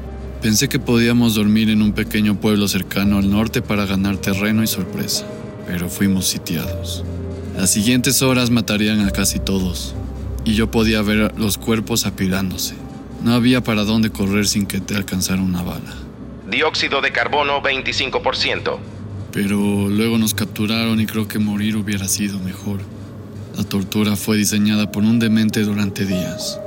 Pensé 0.42 0.68
que 0.68 0.78
podíamos 0.78 1.34
dormir 1.34 1.70
en 1.70 1.82
un 1.82 1.92
pequeño 1.92 2.38
pueblo 2.38 2.68
cercano 2.68 3.18
al 3.18 3.30
norte 3.30 3.62
para 3.62 3.86
ganar 3.86 4.18
terreno 4.18 4.62
y 4.62 4.68
sorpresa, 4.68 5.26
pero 5.66 5.88
fuimos 5.88 6.28
sitiados. 6.28 7.04
Las 7.56 7.70
siguientes 7.70 8.22
horas 8.22 8.50
matarían 8.50 9.00
a 9.00 9.10
casi 9.10 9.40
todos, 9.40 9.96
y 10.44 10.54
yo 10.54 10.70
podía 10.70 11.02
ver 11.02 11.36
los 11.36 11.58
cuerpos 11.58 12.06
apilándose. 12.06 12.76
No 13.22 13.34
había 13.34 13.62
para 13.62 13.84
dónde 13.84 14.10
correr 14.10 14.46
sin 14.46 14.66
que 14.66 14.80
te 14.80 14.94
alcanzara 14.94 15.42
una 15.42 15.62
bala. 15.62 15.94
Dióxido 16.48 17.00
de 17.00 17.12
carbono 17.12 17.60
25%. 17.62 18.78
Pero 19.32 19.88
luego 19.88 20.18
nos 20.18 20.34
capturaron 20.34 21.00
y 21.00 21.06
creo 21.06 21.28
que 21.28 21.38
morir 21.38 21.76
hubiera 21.76 22.08
sido 22.08 22.38
mejor. 22.38 22.80
La 23.56 23.64
tortura 23.64 24.16
fue 24.16 24.36
diseñada 24.36 24.90
por 24.90 25.02
un 25.02 25.18
demente 25.18 25.62
durante 25.62 26.06
días. 26.06 26.58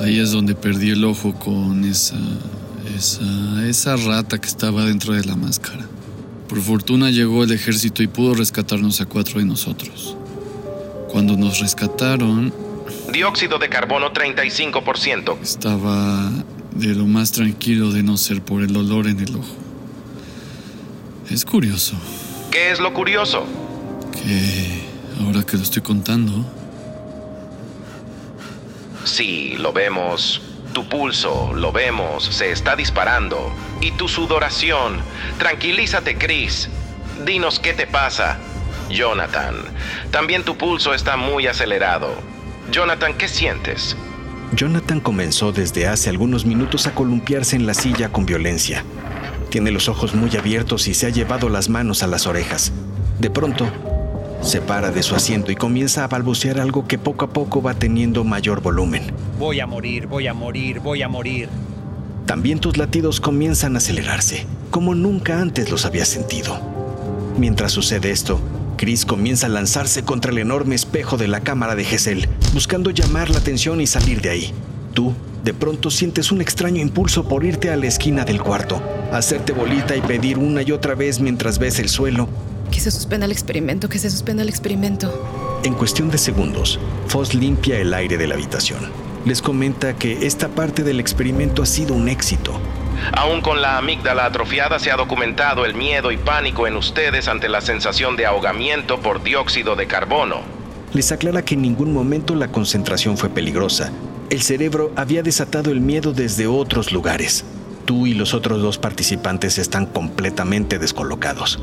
Ahí 0.00 0.18
es 0.18 0.30
donde 0.30 0.54
perdí 0.54 0.90
el 0.90 1.04
ojo 1.04 1.34
con 1.34 1.84
esa, 1.84 2.16
esa, 2.96 3.66
esa 3.66 3.96
rata 3.96 4.40
que 4.40 4.48
estaba 4.48 4.84
dentro 4.84 5.14
de 5.14 5.24
la 5.24 5.36
máscara. 5.36 5.86
Por 6.48 6.60
fortuna 6.60 7.10
llegó 7.10 7.44
el 7.44 7.52
ejército 7.52 8.02
y 8.02 8.08
pudo 8.08 8.34
rescatarnos 8.34 9.00
a 9.00 9.06
cuatro 9.06 9.38
de 9.38 9.46
nosotros. 9.46 10.16
Cuando 11.10 11.36
nos 11.36 11.60
rescataron, 11.60 12.52
Dióxido 13.10 13.58
de 13.58 13.68
carbono 13.68 14.12
35%. 14.12 15.38
Estaba 15.42 16.30
de 16.74 16.94
lo 16.94 17.06
más 17.06 17.32
tranquilo 17.32 17.90
de 17.90 18.02
no 18.02 18.16
ser 18.16 18.42
por 18.42 18.62
el 18.62 18.76
olor 18.76 19.06
en 19.06 19.20
el 19.20 19.34
ojo. 19.36 19.56
Es 21.30 21.44
curioso 21.44 21.94
¿Qué 22.50 22.70
es 22.70 22.80
lo 22.80 22.92
curioso? 22.92 23.46
que 24.12 24.82
ahora 25.24 25.42
que 25.44 25.56
lo 25.56 25.62
estoy 25.62 25.82
contando, 25.82 26.44
Sí, 29.04 29.56
lo 29.58 29.72
vemos. 29.72 30.40
Tu 30.72 30.88
pulso, 30.88 31.52
lo 31.54 31.72
vemos, 31.72 32.24
se 32.24 32.52
está 32.52 32.76
disparando. 32.76 33.52
Y 33.80 33.90
tu 33.92 34.08
sudoración. 34.08 35.00
Tranquilízate, 35.38 36.16
Chris. 36.16 36.68
Dinos 37.26 37.58
qué 37.58 37.72
te 37.72 37.86
pasa. 37.86 38.38
Jonathan, 38.90 39.56
también 40.12 40.44
tu 40.44 40.56
pulso 40.56 40.94
está 40.94 41.16
muy 41.16 41.46
acelerado. 41.48 42.14
Jonathan, 42.72 43.12
¿qué 43.18 43.28
sientes? 43.28 43.94
Jonathan 44.56 44.98
comenzó 44.98 45.52
desde 45.52 45.86
hace 45.86 46.08
algunos 46.08 46.46
minutos 46.46 46.86
a 46.86 46.94
columpiarse 46.94 47.54
en 47.54 47.66
la 47.66 47.74
silla 47.74 48.10
con 48.10 48.24
violencia. 48.24 48.82
Tiene 49.50 49.70
los 49.70 49.90
ojos 49.90 50.14
muy 50.14 50.34
abiertos 50.38 50.88
y 50.88 50.94
se 50.94 51.04
ha 51.04 51.10
llevado 51.10 51.50
las 51.50 51.68
manos 51.68 52.02
a 52.02 52.06
las 52.06 52.26
orejas. 52.26 52.72
De 53.18 53.28
pronto, 53.28 53.66
se 54.40 54.62
para 54.62 54.90
de 54.90 55.02
su 55.02 55.14
asiento 55.14 55.52
y 55.52 55.54
comienza 55.54 56.02
a 56.02 56.08
balbucear 56.08 56.58
algo 56.58 56.88
que 56.88 56.96
poco 56.96 57.26
a 57.26 57.30
poco 57.30 57.60
va 57.60 57.74
teniendo 57.74 58.24
mayor 58.24 58.62
volumen. 58.62 59.12
Voy 59.38 59.60
a 59.60 59.66
morir, 59.66 60.06
voy 60.06 60.26
a 60.26 60.32
morir, 60.32 60.80
voy 60.80 61.02
a 61.02 61.08
morir. 61.08 61.50
También 62.24 62.58
tus 62.58 62.78
latidos 62.78 63.20
comienzan 63.20 63.74
a 63.74 63.78
acelerarse, 63.78 64.46
como 64.70 64.94
nunca 64.94 65.42
antes 65.42 65.70
los 65.70 65.84
habías 65.84 66.08
sentido. 66.08 66.58
Mientras 67.36 67.72
sucede 67.72 68.10
esto, 68.10 68.40
Chris 68.78 69.04
comienza 69.04 69.46
a 69.46 69.50
lanzarse 69.50 70.04
contra 70.04 70.32
el 70.32 70.38
enorme 70.38 70.74
espejo 70.74 71.16
de 71.16 71.28
la 71.28 71.40
cámara 71.40 71.76
de 71.76 71.84
Gesell, 71.84 72.28
buscando 72.52 72.90
llamar 72.90 73.30
la 73.30 73.38
atención 73.38 73.80
y 73.80 73.86
salir 73.86 74.20
de 74.20 74.30
ahí. 74.30 74.52
Tú, 74.92 75.14
de 75.42 75.54
pronto, 75.54 75.90
sientes 75.90 76.30
un 76.30 76.40
extraño 76.40 76.80
impulso 76.80 77.26
por 77.26 77.44
irte 77.44 77.70
a 77.70 77.76
la 77.76 77.86
esquina 77.86 78.24
del 78.24 78.42
cuarto, 78.42 78.82
hacerte 79.10 79.52
bolita 79.52 79.96
y 79.96 80.02
pedir 80.02 80.38
una 80.38 80.62
y 80.62 80.70
otra 80.70 80.94
vez 80.94 81.18
mientras 81.18 81.58
ves 81.58 81.78
el 81.78 81.88
suelo. 81.88 82.28
Que 82.70 82.80
se 82.80 82.90
suspenda 82.90 83.26
el 83.26 83.32
experimento, 83.32 83.88
que 83.88 83.98
se 83.98 84.10
suspenda 84.10 84.42
el 84.42 84.48
experimento. 84.48 85.60
En 85.64 85.74
cuestión 85.74 86.10
de 86.10 86.18
segundos, 86.18 86.78
Foss 87.06 87.34
limpia 87.34 87.78
el 87.78 87.94
aire 87.94 88.18
de 88.18 88.26
la 88.26 88.34
habitación. 88.34 88.90
Les 89.24 89.40
comenta 89.40 89.94
que 89.94 90.26
esta 90.26 90.48
parte 90.48 90.82
del 90.82 91.00
experimento 91.00 91.62
ha 91.62 91.66
sido 91.66 91.94
un 91.94 92.08
éxito. 92.08 92.58
Aún 93.12 93.40
con 93.40 93.62
la 93.62 93.78
amígdala 93.78 94.26
atrofiada 94.26 94.78
se 94.78 94.90
ha 94.90 94.96
documentado 94.96 95.64
el 95.64 95.74
miedo 95.74 96.10
y 96.12 96.16
pánico 96.16 96.66
en 96.66 96.76
ustedes 96.76 97.28
ante 97.28 97.48
la 97.48 97.60
sensación 97.60 98.16
de 98.16 98.26
ahogamiento 98.26 99.00
por 99.00 99.22
dióxido 99.22 99.76
de 99.76 99.86
carbono. 99.86 100.61
Les 100.94 101.10
aclara 101.10 101.42
que 101.42 101.54
en 101.54 101.62
ningún 101.62 101.92
momento 101.92 102.34
la 102.34 102.48
concentración 102.48 103.16
fue 103.16 103.30
peligrosa. 103.30 103.92
El 104.30 104.42
cerebro 104.42 104.92
había 104.96 105.22
desatado 105.22 105.70
el 105.70 105.80
miedo 105.80 106.12
desde 106.12 106.46
otros 106.46 106.92
lugares. 106.92 107.44
Tú 107.84 108.06
y 108.06 108.14
los 108.14 108.34
otros 108.34 108.62
dos 108.62 108.78
participantes 108.78 109.58
están 109.58 109.86
completamente 109.86 110.78
descolocados. 110.78 111.58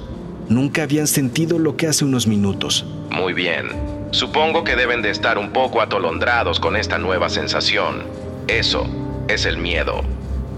Nunca 0.50 0.84
habían 0.84 1.08
sentido 1.08 1.60
lo 1.60 1.78
que 1.78 1.88
hace 1.88 2.06
unos 2.06 2.28
minutos. 2.28 2.86
Muy 3.12 3.34
bien. 3.34 3.68
Supongo 4.12 4.64
que 4.64 4.76
deben 4.76 5.04
de 5.04 5.12
estar 5.12 5.38
un 5.38 5.52
poco 5.52 5.82
atolondrados 5.82 6.60
con 6.60 6.76
esta 6.76 6.98
nueva 6.98 7.30
sensación. 7.30 8.04
Eso 8.48 8.88
es 9.28 9.46
el 9.46 9.58
miedo. 9.58 10.02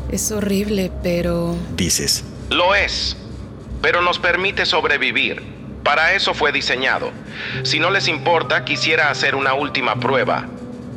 Es 0.09 0.31
horrible, 0.31 0.91
pero... 1.03 1.55
Dices, 1.75 2.23
Lo 2.49 2.73
es, 2.73 3.17
pero 3.81 4.01
nos 4.01 4.19
permite 4.19 4.65
sobrevivir. 4.65 5.41
Para 5.83 6.13
eso 6.13 6.33
fue 6.33 6.51
diseñado. 6.51 7.11
Si 7.63 7.79
no 7.79 7.89
les 7.89 8.07
importa, 8.07 8.65
quisiera 8.65 9.09
hacer 9.09 9.35
una 9.35 9.53
última 9.53 9.99
prueba. 9.99 10.47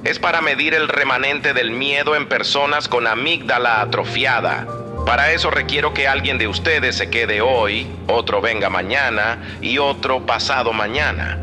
Es 0.05 0.19
para 0.19 0.43
medir 0.43 0.75
el 0.75 0.89
remanente 0.89 1.55
del 1.55 1.71
miedo 1.71 2.15
en 2.15 2.29
personas 2.29 2.89
con 2.89 3.07
amígdala 3.07 3.81
atrofiada. 3.81 4.67
Para 5.07 5.33
eso 5.33 5.51
requiero 5.51 5.95
que 5.95 6.09
alguien 6.09 6.39
de 6.39 6.49
ustedes 6.49 6.97
se 6.97 7.09
quede 7.09 7.41
hoy, 7.41 7.87
otro 8.07 8.41
venga 8.41 8.69
mañana 8.69 9.39
y 9.61 9.79
otro 9.79 10.27
pasado 10.27 10.73
mañana. 10.73 11.39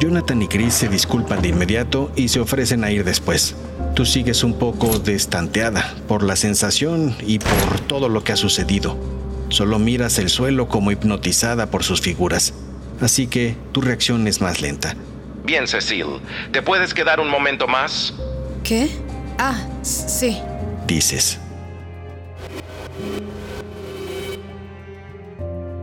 Jonathan 0.00 0.42
y 0.42 0.48
Chris 0.48 0.74
se 0.74 0.88
disculpan 0.88 1.40
de 1.40 1.48
inmediato 1.48 2.12
y 2.16 2.28
se 2.28 2.40
ofrecen 2.40 2.84
a 2.84 2.90
ir 2.90 3.02
después. 3.02 3.56
Tú 3.94 4.04
sigues 4.04 4.44
un 4.44 4.58
poco 4.58 4.98
destanteada 4.98 5.94
por 6.06 6.22
la 6.22 6.36
sensación 6.36 7.16
y 7.26 7.38
por 7.38 7.80
todo 7.86 8.08
lo 8.08 8.22
que 8.22 8.32
ha 8.32 8.36
sucedido. 8.36 8.96
Solo 9.48 9.78
miras 9.78 10.18
el 10.18 10.28
suelo 10.28 10.68
como 10.68 10.90
hipnotizada 10.90 11.70
por 11.70 11.82
sus 11.82 12.00
figuras. 12.00 12.52
Así 13.00 13.26
que 13.26 13.56
tu 13.72 13.80
reacción 13.80 14.26
es 14.26 14.40
más 14.40 14.60
lenta. 14.60 14.94
Bien, 15.44 15.66
Cecil, 15.66 16.20
¿te 16.52 16.62
puedes 16.62 16.92
quedar 16.92 17.20
un 17.20 17.28
momento 17.28 17.68
más? 17.68 18.14
¿Qué? 18.64 18.88
Ah, 19.38 19.64
sí. 19.82 20.38
Dices. 20.86 21.38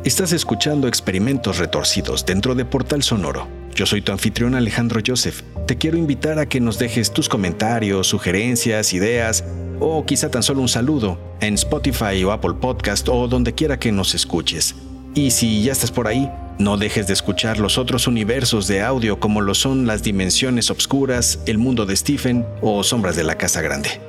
Estás 0.04 0.34
escuchando 0.34 0.90
experimentos 0.90 1.60
retorcidos 1.60 2.26
dentro 2.26 2.56
de 2.56 2.66
Portal 2.66 3.04
Sonoro. 3.04 3.48
Yo 3.74 3.86
soy 3.86 4.02
tu 4.02 4.12
anfitrión 4.12 4.54
Alejandro 4.54 5.00
Joseph. 5.06 5.44
Te 5.66 5.78
quiero 5.78 5.98
invitar 5.98 6.40
a 6.40 6.46
que 6.46 6.60
nos 6.60 6.78
dejes 6.78 7.14
tus 7.14 7.30
comentarios, 7.30 8.08
sugerencias, 8.08 8.94
ideas 8.94 9.46
o 9.80 10.06
quizá 10.06 10.30
tan 10.30 10.44
solo 10.44 10.62
un 10.62 10.68
saludo 10.68 11.18
en 11.40 11.54
Spotify 11.54 12.22
o 12.26 12.34
Apple 12.34 12.56
Podcast 12.60 13.08
o 13.08 13.30
donde 13.30 13.54
quiera 13.54 13.80
que 13.80 13.94
nos 13.94 14.14
escuches. 14.14 14.76
Y 15.16 15.32
si 15.32 15.64
ya 15.64 15.72
estás 15.72 15.92
por 15.92 16.08
ahí, 16.08 16.30
no 16.60 16.78
dejes 16.78 17.08
de 17.08 17.14
escuchar 17.14 17.60
los 17.60 17.78
otros 17.78 18.08
universos 18.08 18.68
de 18.68 18.82
audio 18.82 19.20
como 19.20 19.42
lo 19.42 19.56
son 19.56 19.88
las 19.88 20.04
dimensiones 20.04 20.70
obscuras, 20.70 21.40
el 21.46 21.58
mundo 21.58 21.86
de 21.86 21.96
Stephen 21.96 22.46
o 22.62 22.84
sombras 22.84 23.16
de 23.16 23.24
la 23.24 23.36
casa 23.38 23.62
grande. 23.62 24.02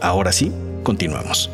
Ahora 0.00 0.32
sí, 0.32 0.52
continuamos. 0.82 1.50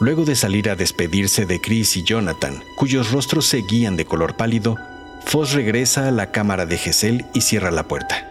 Luego 0.00 0.24
de 0.24 0.36
salir 0.36 0.70
a 0.70 0.76
despedirse 0.76 1.44
de 1.44 1.60
Chris 1.60 1.96
y 1.96 2.04
Jonathan, 2.04 2.62
cuyos 2.76 3.10
rostros 3.10 3.46
seguían 3.46 3.96
de 3.96 4.04
color 4.04 4.36
pálido, 4.36 4.76
Foss 5.24 5.52
regresa 5.52 6.06
a 6.06 6.12
la 6.12 6.30
cámara 6.30 6.66
de 6.66 6.78
Gesell 6.78 7.26
y 7.34 7.40
cierra 7.40 7.70
la 7.70 7.88
puerta. 7.88 8.27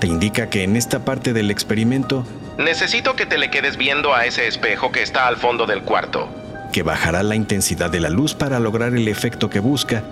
Te 0.00 0.06
indica 0.06 0.48
que 0.48 0.62
en 0.64 0.76
esta 0.76 1.04
parte 1.04 1.32
del 1.32 1.50
experimento, 1.50 2.24
Necesito 2.58 3.16
que 3.16 3.24
te 3.24 3.38
le 3.38 3.50
quedes 3.50 3.78
viendo 3.78 4.14
a 4.14 4.26
ese 4.26 4.46
espejo 4.46 4.92
que 4.92 5.02
está 5.02 5.26
al 5.26 5.36
fondo 5.36 5.66
del 5.66 5.82
cuarto. 5.82 6.28
que 6.72 6.82
bajará 6.82 7.22
la 7.22 7.34
intensidad 7.34 7.90
de 7.90 7.98
la 8.00 8.10
luz 8.10 8.34
para 8.34 8.60
lograr 8.60 8.94
el 8.94 9.08
efecto 9.08 9.50
que 9.50 9.58
busca 9.60 10.04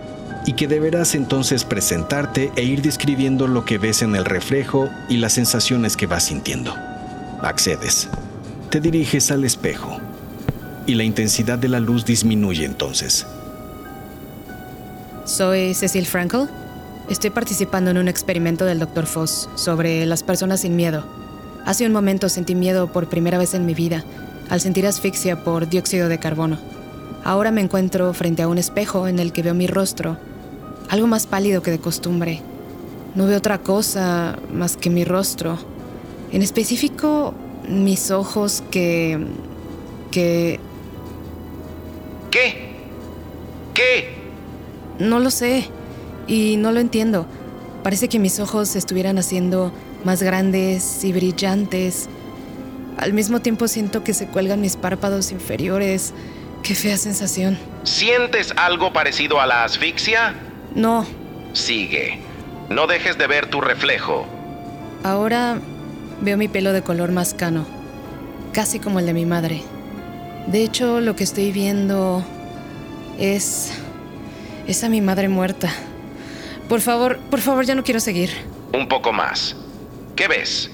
y 0.45 0.55
que 0.55 0.67
deberás 0.67 1.15
entonces 1.15 1.65
presentarte 1.65 2.51
e 2.57 2.65
ir 2.65 2.83
describiendo 2.83 3.47
lo 3.47 3.65
que 3.65 3.79
ves 3.79 4.03
en 4.03 4.17
el 4.17 4.25
reflejo 4.25 4.89
y 5.09 5.19
las 5.19 5.35
sensaciones 5.35 5.97
que 5.97 6.07
vas 6.07 6.25
sintiendo. 6.25 6.75
Accedes. 7.43 8.09
Te 8.71 8.81
diriges 8.81 9.31
al 9.31 9.45
espejo 9.45 10.01
y 10.87 10.95
la 10.95 11.05
intensidad 11.05 11.59
de 11.59 11.69
la 11.69 11.79
luz 11.81 12.05
disminuye 12.05 12.65
entonces. 12.65 13.25
Soy 15.25 15.75
Cecil 15.75 16.07
Frankel. 16.07 16.49
Estoy 17.09 17.31
participando 17.31 17.91
en 17.91 17.97
un 17.97 18.07
experimento 18.07 18.67
del 18.67 18.81
Dr. 18.81 19.07
Foss 19.07 19.49
sobre 19.55 20.05
las 20.05 20.23
personas 20.23 20.61
sin 20.61 20.77
miedo. 20.77 21.05
Hace 21.65 21.87
un 21.87 21.93
momento 21.93 22.29
sentí 22.29 22.55
miedo 22.55 22.93
por 22.93 23.09
primera 23.09 23.39
vez 23.39 23.55
en 23.55 23.65
mi 23.65 23.73
vida, 23.73 24.05
al 24.51 24.61
sentir 24.61 24.87
asfixia 24.87 25.43
por 25.43 25.71
dióxido 25.71 26.11
de 26.11 26.19
carbono. 26.19 26.59
Ahora 27.25 27.51
me 27.51 27.63
encuentro 27.63 28.13
frente 28.13 28.43
a 28.43 28.49
un 28.49 28.59
espejo 28.59 29.09
en 29.09 29.19
el 29.21 29.33
que 29.33 29.43
veo 29.43 29.55
mi 29.55 29.67
rostro, 29.67 30.19
algo 30.91 31.07
más 31.07 31.27
pálido 31.27 31.63
que 31.63 31.71
de 31.71 31.79
costumbre. 31.79 32.43
No 33.15 33.27
veo 33.27 33.39
otra 33.39 33.57
cosa 33.57 34.39
más 34.53 34.77
que 34.77 34.91
mi 34.91 35.05
rostro. 35.05 35.59
En 36.31 36.43
específico, 36.43 37.33
mis 37.67 38.11
ojos 38.11 38.63
que... 38.71 39.19
que... 40.11 40.61
¿Qué? 42.31 42.75
¿Qué? 43.73 44.15
No 44.99 45.21
lo 45.21 45.31
sé 45.31 45.71
y 46.29 46.57
no 46.57 46.71
lo 46.71 46.79
entiendo. 46.81 47.27
Parece 47.83 48.09
que 48.09 48.19
mis 48.19 48.39
ojos 48.39 48.69
se 48.69 48.79
estuvieran 48.79 49.19
haciendo 49.19 49.73
más 50.05 50.23
grandes 50.23 51.03
y 51.05 51.13
brillantes. 51.13 52.09
Al 52.99 53.13
mismo 53.13 53.41
tiempo 53.41 53.67
siento 53.69 54.05
que 54.05 54.15
se 54.15 54.27
cuelgan 54.27 54.61
mis 54.61 54.77
párpados 54.77 55.33
inferiores. 55.33 56.13
Qué 56.63 56.75
fea 56.75 56.97
sensación. 56.97 57.57
¿Sientes 57.85 58.53
algo 58.57 58.93
parecido 58.93 59.41
a 59.41 59.47
la 59.47 59.65
asfixia? 59.65 60.35
No, 60.75 61.07
Sigue. 61.55 62.19
No 62.69 62.87
dejes 62.87 63.17
de 63.17 63.27
ver 63.27 63.47
tu 63.47 63.61
reflejo. 63.61 64.27
ahora 65.03 65.59
veo 66.21 66.37
mi 66.37 66.49
pelo 66.49 66.73
de 66.73 66.83
color 66.83 67.11
más 67.13 67.33
cano, 67.33 67.65
casi 68.53 68.79
como 68.81 68.99
el 68.99 69.07
de 69.07 69.15
mi 69.15 69.25
madre. 69.25 69.63
De 70.47 70.63
hecho, 70.63 71.01
lo 71.01 71.17
que 71.17 71.25
estoy 71.25 71.53
viendo 71.53 72.23
es... 73.19 73.71
es 74.67 74.85
a 74.85 74.89
mi 74.89 75.01
madre 75.01 75.29
muerta. 75.29 75.71
Por 76.69 76.81
favor, 76.81 77.19
por 77.31 77.41
favor, 77.41 77.65
ya 77.65 77.75
no 77.75 77.83
quiero 77.83 78.01
seguir. 78.01 78.31
Un 78.75 78.89
poco 78.89 79.13
más. 79.13 79.57
¿Qué 80.15 80.29
ves? 80.29 80.71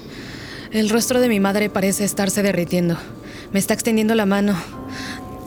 El 0.71 0.89
rostro 0.89 1.19
de 1.21 1.29
mi 1.29 1.39
madre 1.39 1.69
parece 1.69 2.03
estarse 2.03 2.43
derritiendo. 2.43 2.97
Me 3.53 3.59
está 3.59 3.73
extendiendo 3.73 4.13
la 4.15 4.25
mano. 4.25 4.55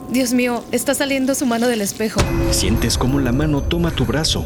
Dios 0.09 0.33
mío, 0.33 0.63
está 0.71 0.95
saliendo 0.95 1.35
su 1.35 1.45
mano 1.45 1.67
del 1.67 1.81
espejo. 1.81 2.19
Sientes 2.49 2.97
como 2.97 3.19
la 3.19 3.31
mano 3.31 3.61
toma 3.61 3.91
tu 3.91 4.05
brazo. 4.05 4.43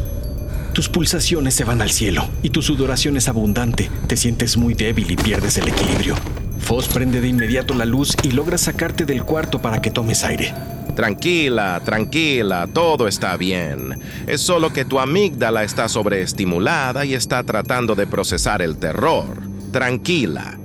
Tus 0.73 0.89
pulsaciones 0.89 1.53
se 1.53 1.63
van 1.63 1.81
al 1.81 1.91
cielo 1.91 2.27
y 2.41 2.49
tu 2.49 2.61
sudoración 2.61 3.15
es 3.15 3.29
abundante. 3.29 3.89
Te 4.07 4.17
sientes 4.17 4.57
muy 4.57 4.73
débil 4.73 5.09
y 5.09 5.15
pierdes 5.15 5.57
el 5.57 5.69
equilibrio. 5.69 6.15
Foss 6.59 6.87
prende 6.89 7.21
de 7.21 7.27
inmediato 7.29 7.73
la 7.75 7.85
luz 7.85 8.17
y 8.23 8.31
logra 8.31 8.57
sacarte 8.57 9.05
del 9.05 9.23
cuarto 9.23 9.61
para 9.61 9.81
que 9.81 9.91
tomes 9.91 10.23
aire. 10.25 10.53
Tranquila, 10.95 11.81
tranquila, 11.83 12.67
todo 12.71 13.07
está 13.07 13.35
bien. 13.35 13.99
Es 14.27 14.41
solo 14.41 14.71
que 14.71 14.85
tu 14.85 14.99
amígdala 14.99 15.63
está 15.63 15.89
sobreestimulada 15.89 17.03
y 17.05 17.15
está 17.15 17.43
tratando 17.43 17.95
de 17.95 18.05
procesar 18.05 18.61
el 18.61 18.77
terror. 18.77 19.25
Tranquila. 19.71 20.59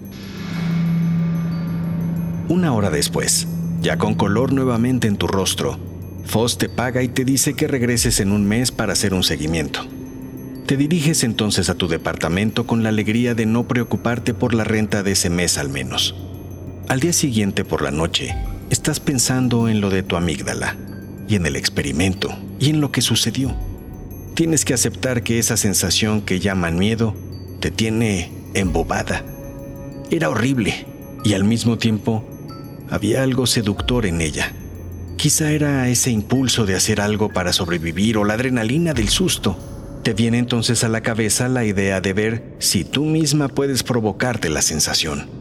Una 2.48 2.74
hora 2.74 2.90
después, 2.90 3.46
ya 3.80 3.96
con 3.96 4.14
color 4.14 4.52
nuevamente 4.52 5.08
en 5.08 5.16
tu 5.16 5.26
rostro, 5.26 5.78
Foss 6.24 6.58
te 6.58 6.68
paga 6.68 7.02
y 7.02 7.08
te 7.08 7.24
dice 7.24 7.54
que 7.54 7.66
regreses 7.66 8.20
en 8.20 8.32
un 8.32 8.46
mes 8.46 8.70
para 8.70 8.92
hacer 8.92 9.14
un 9.14 9.22
seguimiento. 9.22 9.86
Te 10.66 10.76
diriges 10.76 11.24
entonces 11.24 11.70
a 11.70 11.74
tu 11.74 11.88
departamento 11.88 12.66
con 12.66 12.82
la 12.82 12.90
alegría 12.90 13.34
de 13.34 13.46
no 13.46 13.66
preocuparte 13.66 14.34
por 14.34 14.52
la 14.52 14.64
renta 14.64 15.02
de 15.02 15.12
ese 15.12 15.30
mes 15.30 15.56
al 15.56 15.70
menos. 15.70 16.14
Al 16.88 17.00
día 17.00 17.14
siguiente 17.14 17.64
por 17.64 17.80
la 17.80 17.90
noche, 17.90 18.34
estás 18.70 19.00
pensando 19.00 19.68
en 19.68 19.81
lo 19.81 19.90
de 19.90 20.02
tu 20.02 20.16
amígdala 20.16 20.76
y 21.28 21.37
en 21.37 21.46
el 21.46 21.57
experimento 21.57 22.37
y 22.59 22.70
en 22.70 22.81
lo 22.81 22.92
que 22.92 23.02
sucedió. 23.02 23.54
Tienes 24.35 24.64
que 24.64 24.74
aceptar 24.74 25.22
que 25.22 25.38
esa 25.38 25.57
sensación 25.57 26.22
que 26.22 26.40
llaman 26.40 26.78
miedo 26.78 27.14
te 27.61 27.70
tiene 27.70 28.31
embobada. 28.54 29.24
Era 30.11 30.31
horrible 30.31 30.87
y 31.24 31.35
al 31.35 31.44
mismo 31.44 31.78
tiempo 31.78 32.24
había 32.90 33.22
algo 33.22 33.46
seductor 33.46 34.07
en 34.07 34.20
ella. 34.20 34.52
Quizá 35.16 35.50
era 35.50 35.88
ese 35.88 36.11
impulso 36.11 36.64
de 36.64 36.76
hacer 36.76 37.00
algo 37.00 37.33
para 37.33 37.52
sobrevivir 37.52 38.16
o 38.16 38.24
la 38.24 38.35
adrenalina 38.35 38.94
del 38.94 39.09
susto. 39.09 39.59
Te 40.04 40.14
viene 40.14 40.38
entonces 40.38 40.85
a 40.85 40.88
la 40.88 41.00
cabeza 41.00 41.48
la 41.48 41.64
idea 41.64 42.00
de 42.00 42.12
ver 42.12 42.54
si 42.61 42.85
tú 42.85 43.04
misma 43.04 43.48
puedes 43.48 43.83
provocarte 43.83 44.48
la 44.48 44.62
sensación. 44.62 45.38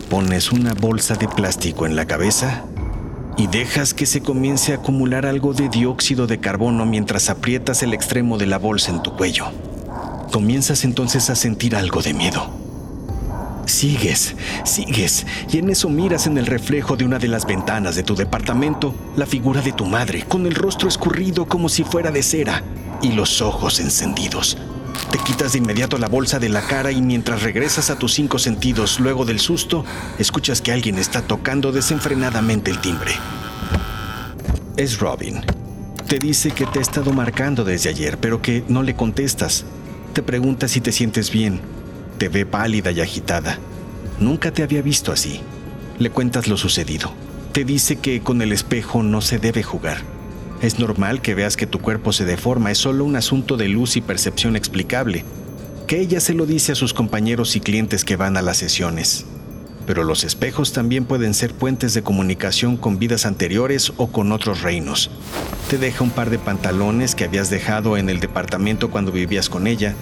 Pones 0.00 0.52
una 0.52 0.74
bolsa 0.74 1.14
de 1.14 1.28
plástico 1.28 1.86
en 1.86 1.96
la 1.96 2.06
cabeza 2.06 2.64
y 3.36 3.46
dejas 3.46 3.94
que 3.94 4.06
se 4.06 4.22
comience 4.22 4.72
a 4.72 4.76
acumular 4.76 5.26
algo 5.26 5.52
de 5.54 5.68
dióxido 5.68 6.26
de 6.26 6.38
carbono 6.38 6.86
mientras 6.86 7.30
aprietas 7.30 7.82
el 7.82 7.94
extremo 7.94 8.38
de 8.38 8.46
la 8.46 8.58
bolsa 8.58 8.90
en 8.90 9.02
tu 9.02 9.16
cuello. 9.16 9.46
Comienzas 10.32 10.84
entonces 10.84 11.30
a 11.30 11.34
sentir 11.34 11.76
algo 11.76 12.02
de 12.02 12.14
miedo 12.14 12.58
Sigues, 13.68 14.34
sigues, 14.64 15.26
y 15.52 15.58
en 15.58 15.68
eso 15.68 15.90
miras 15.90 16.26
en 16.26 16.38
el 16.38 16.46
reflejo 16.46 16.96
de 16.96 17.04
una 17.04 17.18
de 17.18 17.28
las 17.28 17.44
ventanas 17.44 17.96
de 17.96 18.02
tu 18.02 18.16
departamento 18.16 18.94
la 19.14 19.26
figura 19.26 19.60
de 19.60 19.72
tu 19.72 19.84
madre, 19.84 20.24
con 20.26 20.46
el 20.46 20.54
rostro 20.54 20.88
escurrido 20.88 21.46
como 21.46 21.68
si 21.68 21.84
fuera 21.84 22.10
de 22.10 22.22
cera 22.22 22.62
y 23.02 23.12
los 23.12 23.42
ojos 23.42 23.78
encendidos. 23.78 24.56
Te 25.10 25.18
quitas 25.18 25.52
de 25.52 25.58
inmediato 25.58 25.98
la 25.98 26.08
bolsa 26.08 26.38
de 26.38 26.48
la 26.48 26.62
cara 26.62 26.92
y 26.92 27.00
mientras 27.00 27.42
regresas 27.42 27.90
a 27.90 27.98
tus 27.98 28.12
cinco 28.14 28.38
sentidos 28.38 29.00
luego 29.00 29.24
del 29.24 29.40
susto, 29.40 29.84
escuchas 30.18 30.60
que 30.60 30.72
alguien 30.72 30.98
está 30.98 31.22
tocando 31.22 31.72
desenfrenadamente 31.72 32.70
el 32.70 32.80
timbre. 32.80 33.12
Es 34.76 34.98
Robin. 34.98 35.40
Te 36.06 36.18
dice 36.18 36.50
que 36.50 36.66
te 36.66 36.78
ha 36.78 36.82
estado 36.82 37.12
marcando 37.12 37.64
desde 37.64 37.90
ayer, 37.90 38.18
pero 38.18 38.42
que 38.42 38.64
no 38.68 38.82
le 38.82 38.94
contestas. 38.94 39.64
Te 40.12 40.22
pregunta 40.22 40.68
si 40.68 40.80
te 40.80 40.92
sientes 40.92 41.30
bien 41.30 41.60
te 42.18 42.28
ve 42.28 42.44
pálida 42.44 42.90
y 42.90 43.00
agitada. 43.00 43.58
Nunca 44.18 44.50
te 44.50 44.62
había 44.62 44.82
visto 44.82 45.12
así. 45.12 45.40
Le 45.98 46.10
cuentas 46.10 46.48
lo 46.48 46.56
sucedido. 46.56 47.12
Te 47.52 47.64
dice 47.64 47.96
que 47.96 48.20
con 48.20 48.42
el 48.42 48.52
espejo 48.52 49.02
no 49.02 49.20
se 49.20 49.38
debe 49.38 49.62
jugar. 49.62 50.02
Es 50.60 50.80
normal 50.80 51.22
que 51.22 51.36
veas 51.36 51.56
que 51.56 51.68
tu 51.68 51.78
cuerpo 51.78 52.12
se 52.12 52.24
deforma, 52.24 52.72
es 52.72 52.78
solo 52.78 53.04
un 53.04 53.14
asunto 53.14 53.56
de 53.56 53.68
luz 53.68 53.96
y 53.96 54.00
percepción 54.00 54.56
explicable, 54.56 55.24
que 55.86 56.00
ella 56.00 56.18
se 56.18 56.34
lo 56.34 56.46
dice 56.46 56.72
a 56.72 56.74
sus 56.74 56.92
compañeros 56.92 57.54
y 57.54 57.60
clientes 57.60 58.04
que 58.04 58.16
van 58.16 58.36
a 58.36 58.42
las 58.42 58.56
sesiones. 58.56 59.24
Pero 59.86 60.02
los 60.02 60.24
espejos 60.24 60.72
también 60.72 61.04
pueden 61.04 61.32
ser 61.32 61.54
puentes 61.54 61.94
de 61.94 62.02
comunicación 62.02 62.76
con 62.76 62.98
vidas 62.98 63.24
anteriores 63.24 63.92
o 63.96 64.08
con 64.08 64.32
otros 64.32 64.62
reinos. 64.62 65.10
Te 65.70 65.78
deja 65.78 66.02
un 66.02 66.10
par 66.10 66.28
de 66.28 66.38
pantalones 66.38 67.14
que 67.14 67.24
habías 67.24 67.50
dejado 67.50 67.96
en 67.96 68.10
el 68.10 68.18
departamento 68.18 68.90
cuando 68.90 69.12
vivías 69.12 69.48
con 69.48 69.66
ella 69.66 69.94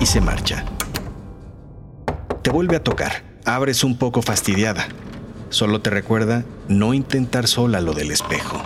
y 0.00 0.06
se 0.06 0.20
marcha. 0.20 0.64
Te 2.42 2.50
vuelve 2.50 2.76
a 2.76 2.82
tocar. 2.82 3.22
Abres 3.44 3.84
un 3.84 3.96
poco 3.96 4.22
fastidiada. 4.22 4.88
Solo 5.50 5.80
te 5.80 5.90
recuerda 5.90 6.44
no 6.68 6.94
intentar 6.94 7.46
sola 7.46 7.80
lo 7.80 7.94
del 7.94 8.10
espejo. 8.10 8.60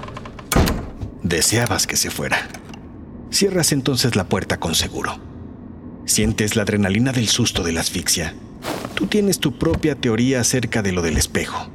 Deseabas 1.34 1.88
que 1.88 1.96
se 1.96 2.12
fuera. 2.12 2.48
Cierras 3.32 3.72
entonces 3.72 4.14
la 4.14 4.28
puerta 4.28 4.60
con 4.60 4.76
seguro. 4.76 5.18
Sientes 6.04 6.54
la 6.54 6.62
adrenalina 6.62 7.10
del 7.10 7.26
susto 7.26 7.64
de 7.64 7.72
la 7.72 7.80
asfixia. 7.80 8.36
Tú 8.94 9.08
tienes 9.08 9.40
tu 9.40 9.58
propia 9.58 9.96
teoría 9.96 10.38
acerca 10.38 10.80
de 10.80 10.92
lo 10.92 11.02
del 11.02 11.16
espejo. 11.16 11.72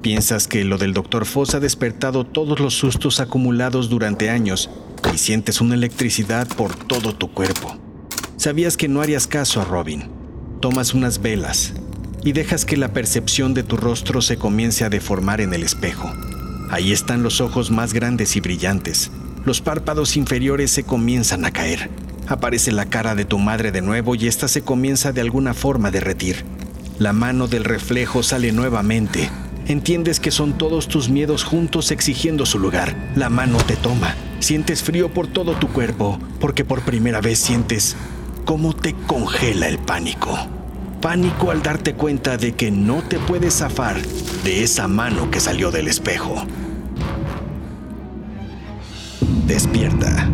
Piensas 0.00 0.48
que 0.48 0.64
lo 0.64 0.78
del 0.78 0.94
Dr. 0.94 1.26
Foss 1.26 1.54
ha 1.54 1.60
despertado 1.60 2.24
todos 2.24 2.60
los 2.60 2.78
sustos 2.78 3.20
acumulados 3.20 3.90
durante 3.90 4.30
años 4.30 4.70
y 5.12 5.18
sientes 5.18 5.60
una 5.60 5.74
electricidad 5.74 6.48
por 6.48 6.74
todo 6.74 7.14
tu 7.14 7.30
cuerpo. 7.30 7.76
Sabías 8.38 8.78
que 8.78 8.88
no 8.88 9.02
harías 9.02 9.26
caso 9.26 9.60
a 9.60 9.66
Robin, 9.66 10.08
tomas 10.60 10.94
unas 10.94 11.20
velas 11.20 11.74
y 12.22 12.32
dejas 12.32 12.64
que 12.64 12.78
la 12.78 12.94
percepción 12.94 13.52
de 13.52 13.64
tu 13.64 13.76
rostro 13.76 14.22
se 14.22 14.38
comience 14.38 14.82
a 14.82 14.88
deformar 14.88 15.42
en 15.42 15.52
el 15.52 15.62
espejo. 15.62 16.10
Ahí 16.70 16.92
están 16.92 17.22
los 17.22 17.40
ojos 17.40 17.70
más 17.70 17.92
grandes 17.92 18.36
y 18.36 18.40
brillantes. 18.40 19.10
Los 19.44 19.60
párpados 19.60 20.16
inferiores 20.16 20.70
se 20.70 20.84
comienzan 20.84 21.44
a 21.44 21.50
caer. 21.50 21.90
Aparece 22.26 22.72
la 22.72 22.86
cara 22.86 23.14
de 23.14 23.24
tu 23.24 23.38
madre 23.38 23.70
de 23.70 23.82
nuevo 23.82 24.14
y 24.14 24.26
ésta 24.26 24.48
se 24.48 24.62
comienza 24.62 25.12
de 25.12 25.20
alguna 25.20 25.54
forma 25.54 25.88
a 25.88 25.90
derretir. 25.90 26.44
La 26.98 27.12
mano 27.12 27.46
del 27.46 27.64
reflejo 27.64 28.22
sale 28.22 28.52
nuevamente. 28.52 29.30
Entiendes 29.66 30.20
que 30.20 30.30
son 30.30 30.56
todos 30.56 30.88
tus 30.88 31.08
miedos 31.08 31.44
juntos 31.44 31.90
exigiendo 31.90 32.46
su 32.46 32.58
lugar. 32.58 33.12
La 33.14 33.28
mano 33.28 33.58
te 33.58 33.76
toma. 33.76 34.14
Sientes 34.40 34.82
frío 34.82 35.12
por 35.12 35.26
todo 35.26 35.54
tu 35.54 35.68
cuerpo, 35.68 36.18
porque 36.40 36.64
por 36.64 36.82
primera 36.82 37.20
vez 37.20 37.38
sientes 37.38 37.96
cómo 38.44 38.74
te 38.74 38.94
congela 39.06 39.68
el 39.68 39.78
pánico 39.78 40.63
pánico 41.04 41.50
al 41.50 41.62
darte 41.62 41.92
cuenta 41.92 42.38
de 42.38 42.52
que 42.52 42.70
no 42.70 43.02
te 43.02 43.18
puedes 43.18 43.58
zafar 43.58 44.00
de 44.42 44.64
esa 44.64 44.88
mano 44.88 45.30
que 45.30 45.38
salió 45.38 45.70
del 45.70 45.86
espejo. 45.86 46.46
Despierta. 49.46 50.30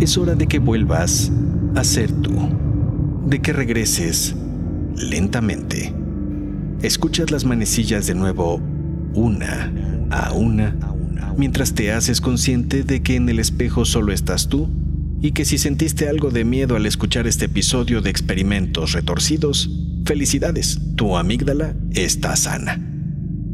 Es 0.00 0.18
hora 0.18 0.34
de 0.34 0.48
que 0.48 0.58
vuelvas 0.58 1.30
a 1.76 1.84
ser 1.84 2.10
tú, 2.10 2.32
de 3.24 3.40
que 3.40 3.52
regreses 3.52 4.34
lentamente. 4.96 5.94
Escuchas 6.82 7.30
las 7.30 7.44
manecillas 7.44 8.08
de 8.08 8.16
nuevo 8.16 8.60
una 9.14 9.72
a 10.10 10.32
una 10.32 10.74
mientras 11.36 11.72
te 11.72 11.92
haces 11.92 12.20
consciente 12.20 12.82
de 12.82 13.00
que 13.00 13.14
en 13.14 13.28
el 13.28 13.38
espejo 13.38 13.84
solo 13.84 14.12
estás 14.12 14.48
tú 14.48 14.68
y 15.22 15.30
que 15.30 15.44
si 15.44 15.56
sentiste 15.56 16.08
algo 16.08 16.30
de 16.30 16.44
miedo 16.44 16.74
al 16.74 16.86
escuchar 16.86 17.28
este 17.28 17.44
episodio 17.44 18.00
de 18.00 18.10
experimentos 18.10 18.90
retorcidos, 18.90 19.70
Felicidades, 20.04 20.78
tu 20.96 21.16
amígdala 21.16 21.74
está 21.92 22.34
sana. 22.34 22.80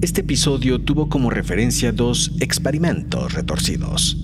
Este 0.00 0.20
episodio 0.20 0.80
tuvo 0.80 1.08
como 1.08 1.30
referencia 1.30 1.92
dos 1.92 2.32
experimentos 2.40 3.34
retorcidos, 3.34 4.16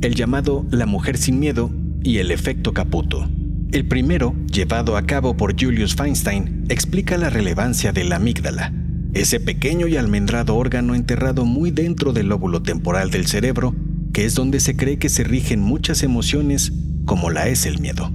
el 0.00 0.14
llamado 0.14 0.66
La 0.70 0.86
mujer 0.86 1.16
sin 1.16 1.40
miedo 1.40 1.70
y 2.02 2.18
el 2.18 2.30
efecto 2.30 2.72
Caputo. 2.72 3.28
El 3.72 3.86
primero, 3.88 4.34
llevado 4.52 4.96
a 4.96 5.06
cabo 5.06 5.36
por 5.36 5.60
Julius 5.60 5.94
Feinstein, 5.94 6.66
explica 6.68 7.16
la 7.16 7.30
relevancia 7.30 7.92
de 7.92 8.04
la 8.04 8.16
amígdala, 8.16 8.72
ese 9.14 9.40
pequeño 9.40 9.86
y 9.86 9.96
almendrado 9.96 10.56
órgano 10.56 10.94
enterrado 10.94 11.44
muy 11.44 11.70
dentro 11.70 12.12
del 12.12 12.28
lóbulo 12.28 12.62
temporal 12.62 13.10
del 13.10 13.26
cerebro, 13.26 13.74
que 14.12 14.24
es 14.24 14.34
donde 14.34 14.60
se 14.60 14.76
cree 14.76 14.98
que 14.98 15.08
se 15.08 15.24
rigen 15.24 15.60
muchas 15.60 16.02
emociones 16.02 16.72
como 17.06 17.30
la 17.30 17.48
es 17.48 17.66
el 17.66 17.80
miedo. 17.80 18.12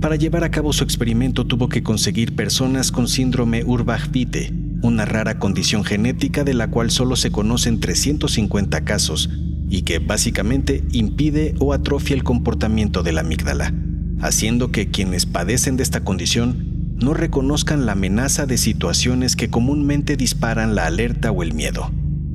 Para 0.00 0.16
llevar 0.16 0.44
a 0.44 0.50
cabo 0.50 0.72
su 0.72 0.84
experimento 0.84 1.46
tuvo 1.46 1.68
que 1.68 1.82
conseguir 1.82 2.36
personas 2.36 2.92
con 2.92 3.08
síndrome 3.08 3.64
Urbach-Witte, 3.64 4.52
una 4.82 5.06
rara 5.06 5.38
condición 5.38 5.84
genética 5.84 6.44
de 6.44 6.52
la 6.52 6.68
cual 6.68 6.90
solo 6.90 7.16
se 7.16 7.30
conocen 7.30 7.80
350 7.80 8.84
casos 8.84 9.30
y 9.70 9.82
que 9.82 9.98
básicamente 9.98 10.84
impide 10.92 11.54
o 11.60 11.72
atrofia 11.72 12.14
el 12.14 12.24
comportamiento 12.24 13.02
de 13.02 13.12
la 13.12 13.22
amígdala, 13.22 13.72
haciendo 14.20 14.70
que 14.70 14.90
quienes 14.90 15.24
padecen 15.24 15.76
de 15.76 15.82
esta 15.82 16.04
condición 16.04 16.94
no 16.96 17.14
reconozcan 17.14 17.86
la 17.86 17.92
amenaza 17.92 18.46
de 18.46 18.58
situaciones 18.58 19.34
que 19.34 19.48
comúnmente 19.48 20.16
disparan 20.16 20.74
la 20.74 20.86
alerta 20.86 21.30
o 21.30 21.42
el 21.42 21.54
miedo. 21.54 21.90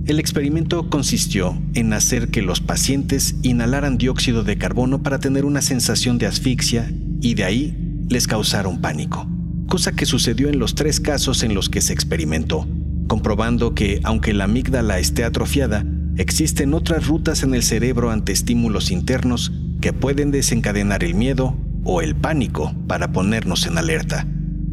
El 0.08 0.20
experimento 0.20 0.90
consistió 0.90 1.62
en 1.76 1.94
hacer 1.94 2.30
que 2.30 2.42
los 2.42 2.60
pacientes 2.60 3.36
inhalaran 3.44 4.00
dióxido 4.00 4.44
de 4.44 4.58
carbono 4.58 5.04
para 5.04 5.20
tener 5.20 5.46
una 5.46 5.62
sensación 5.62 6.18
de 6.18 6.26
asfixia 6.26 6.92
y 7.22 7.36
de 7.36 7.44
ahí 7.44 7.78
les 8.10 8.28
causaron 8.28 8.82
pánico, 8.82 9.28
cosa 9.68 9.94
que 9.94 10.06
sucedió 10.06 10.50
en 10.50 10.60
los 10.60 10.76
tres 10.76 11.00
casos 11.00 11.44
en 11.44 11.54
los 11.54 11.70
que 11.70 11.82
se 11.82 11.94
experimentó, 11.94 12.68
comprobando 13.08 13.74
que 13.74 14.02
aunque 14.04 14.34
la 14.34 14.46
amígdala 14.46 15.00
esté 15.00 15.24
atrofiada, 15.24 15.86
existen 16.18 16.74
otras 16.74 17.08
rutas 17.08 17.44
en 17.44 17.54
el 17.54 17.64
cerebro 17.64 18.12
ante 18.12 18.32
estímulos 18.32 18.92
internos 18.92 19.52
que 19.80 19.94
pueden 19.94 20.32
desencadenar 20.32 21.04
el 21.04 21.16
miedo 21.16 21.56
o 21.84 22.02
el 22.02 22.16
pánico 22.16 22.74
para 22.88 23.12
ponernos 23.12 23.66
en 23.66 23.78
alerta. 23.78 24.28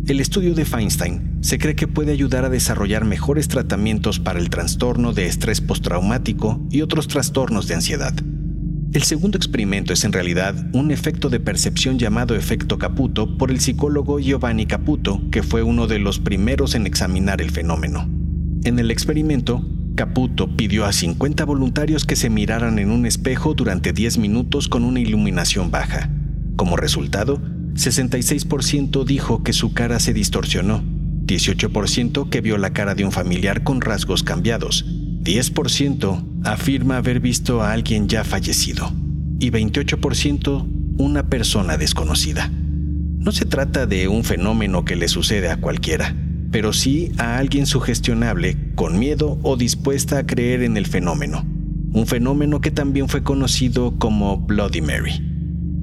El 0.07 0.21
estudio 0.21 0.55
de 0.55 0.65
Feinstein 0.65 1.39
se 1.43 1.59
cree 1.59 1.77
que 1.77 1.87
puede 1.87 2.13
ayudar 2.13 2.45
a 2.45 2.49
desarrollar 2.49 3.05
mejores 3.05 3.49
tratamientos 3.49 4.19
para 4.19 4.39
el 4.39 4.51
trastorno 4.51 5.13
de 5.13 5.27
estrés 5.27 5.61
postraumático 5.61 6.67
y 6.71 6.83
otros 6.83 7.09
trastornos 7.09 7.69
de 7.69 7.75
ansiedad. 7.75 8.15
El 8.95 9.03
segundo 9.03 9.37
experimento 9.37 9.93
es 9.93 10.05
en 10.05 10.15
realidad 10.15 10.55
un 10.73 10.91
efecto 10.91 11.29
de 11.29 11.41
percepción 11.41 11.99
llamado 11.99 12.35
efecto 12.35 12.79
Caputo 12.79 13.37
por 13.37 13.51
el 13.51 13.61
psicólogo 13.61 14.19
Giovanni 14.19 14.65
Caputo, 14.65 15.21
que 15.31 15.43
fue 15.43 15.63
uno 15.63 15.87
de 15.87 15.99
los 15.99 16.19
primeros 16.19 16.75
en 16.75 16.87
examinar 16.87 17.43
el 17.43 17.51
fenómeno. 17.51 18.09
En 18.65 18.79
el 18.79 18.91
experimento, 18.91 19.63
Caputo 19.95 20.57
pidió 20.57 20.87
a 20.87 20.93
50 20.95 21.45
voluntarios 21.45 22.07
que 22.07 22.17
se 22.17 22.31
miraran 22.31 22.79
en 22.79 22.91
un 22.91 23.05
espejo 23.05 23.53
durante 23.53 23.93
10 23.93 24.17
minutos 24.17 24.69
con 24.69 24.85
una 24.85 25.01
iluminación 25.01 25.71
baja. 25.71 26.09
Como 26.57 26.79
resultado, 26.79 27.43
66% 27.75 29.05
dijo 29.05 29.43
que 29.43 29.53
su 29.53 29.75
cara 29.75 30.01
se 30.01 30.15
distorsionó, 30.15 30.83
18% 31.27 32.31
que 32.31 32.41
vio 32.41 32.57
la 32.57 32.73
cara 32.73 32.95
de 32.95 33.05
un 33.05 33.13
familiar 33.13 33.65
con 33.65 33.83
rasgos 33.83 34.23
cambiados, 34.23 34.87
10% 35.29 36.41
afirma 36.45 36.97
haber 36.97 37.21
visto 37.21 37.61
a 37.61 37.73
alguien 37.73 38.09
ya 38.09 38.25
fallecido 38.25 38.91
y 39.39 39.51
28% 39.51 40.67
una 40.97 41.29
persona 41.29 41.77
desconocida. 41.77 42.51
No 42.51 43.31
se 43.33 43.45
trata 43.45 43.85
de 43.85 44.09
un 44.09 44.25
fenómeno 44.25 44.87
que 44.87 44.97
le 44.97 45.07
sucede 45.07 45.51
a 45.51 45.59
cualquiera, 45.59 46.17
pero 46.51 46.73
sí 46.73 47.13
a 47.19 47.37
alguien 47.37 47.67
sugestionable, 47.67 48.57
con 48.75 48.99
miedo 48.99 49.39
o 49.43 49.59
dispuesta 49.59 50.17
a 50.17 50.27
creer 50.27 50.63
en 50.63 50.79
el 50.79 50.87
fenómeno. 50.87 51.45
Un 51.93 52.07
fenómeno 52.07 52.63
que 52.63 52.71
también 52.71 53.11
fue 53.11 53.23
conocido 53.23 53.99
como 53.99 54.39
Bloody 54.39 54.81
Mary. 54.81 55.23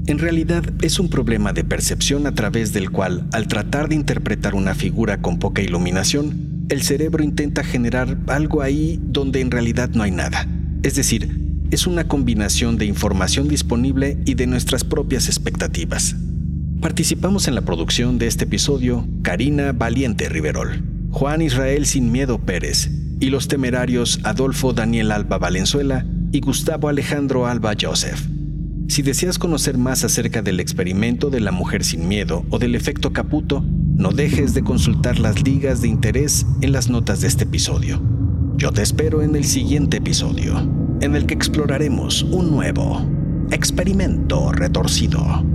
En 0.07 0.17
realidad 0.17 0.63
es 0.81 0.99
un 0.99 1.09
problema 1.09 1.53
de 1.53 1.63
percepción 1.63 2.25
a 2.25 2.33
través 2.33 2.73
del 2.73 2.89
cual, 2.89 3.27
al 3.31 3.47
tratar 3.47 3.89
de 3.89 3.95
interpretar 3.95 4.55
una 4.55 4.73
figura 4.73 5.21
con 5.21 5.37
poca 5.37 5.61
iluminación, 5.61 6.54
el 6.69 6.81
cerebro 6.81 7.23
intenta 7.23 7.63
generar 7.63 8.17
algo 8.27 8.61
ahí 8.61 8.99
donde 9.03 9.41
en 9.41 9.51
realidad 9.51 9.89
no 9.93 10.03
hay 10.03 10.11
nada. 10.11 10.47
Es 10.83 10.95
decir, 10.95 11.45
es 11.71 11.87
una 11.87 12.07
combinación 12.07 12.77
de 12.77 12.85
información 12.85 13.47
disponible 13.47 14.17
y 14.25 14.33
de 14.33 14.47
nuestras 14.47 14.83
propias 14.83 15.27
expectativas. 15.27 16.15
Participamos 16.81 17.47
en 17.47 17.55
la 17.55 17.61
producción 17.61 18.17
de 18.17 18.27
este 18.27 18.45
episodio 18.45 19.07
Karina 19.21 19.71
Valiente 19.71 20.29
Riverol, 20.29 20.83
Juan 21.11 21.41
Israel 21.41 21.85
Sin 21.85 22.11
Miedo 22.11 22.39
Pérez 22.39 22.89
y 23.19 23.29
los 23.29 23.47
temerarios 23.47 24.19
Adolfo 24.23 24.73
Daniel 24.73 25.11
Alba 25.11 25.37
Valenzuela 25.37 26.05
y 26.31 26.41
Gustavo 26.41 26.89
Alejandro 26.89 27.47
Alba 27.47 27.73
Joseph. 27.79 28.19
Si 28.87 29.01
deseas 29.01 29.39
conocer 29.39 29.77
más 29.77 30.03
acerca 30.03 30.41
del 30.41 30.59
experimento 30.59 31.29
de 31.29 31.39
la 31.39 31.51
mujer 31.51 31.83
sin 31.83 32.07
miedo 32.07 32.45
o 32.49 32.59
del 32.59 32.75
efecto 32.75 33.13
Caputo, 33.13 33.63
no 33.95 34.11
dejes 34.11 34.53
de 34.53 34.63
consultar 34.63 35.19
las 35.19 35.41
ligas 35.43 35.81
de 35.81 35.87
interés 35.87 36.45
en 36.61 36.71
las 36.73 36.89
notas 36.89 37.21
de 37.21 37.27
este 37.27 37.45
episodio. 37.45 38.01
Yo 38.57 38.71
te 38.71 38.81
espero 38.81 39.21
en 39.21 39.35
el 39.35 39.45
siguiente 39.45 39.97
episodio, 39.97 40.57
en 41.01 41.15
el 41.15 41.25
que 41.25 41.33
exploraremos 41.33 42.23
un 42.23 42.51
nuevo 42.51 43.01
experimento 43.51 44.51
retorcido. 44.51 45.54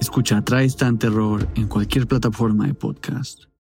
Escucha 0.00 0.40
Tristan 0.42 0.98
Terror 0.98 1.48
en 1.56 1.66
cualquier 1.66 2.06
plataforma 2.06 2.66
de 2.66 2.74
podcast. 2.74 3.47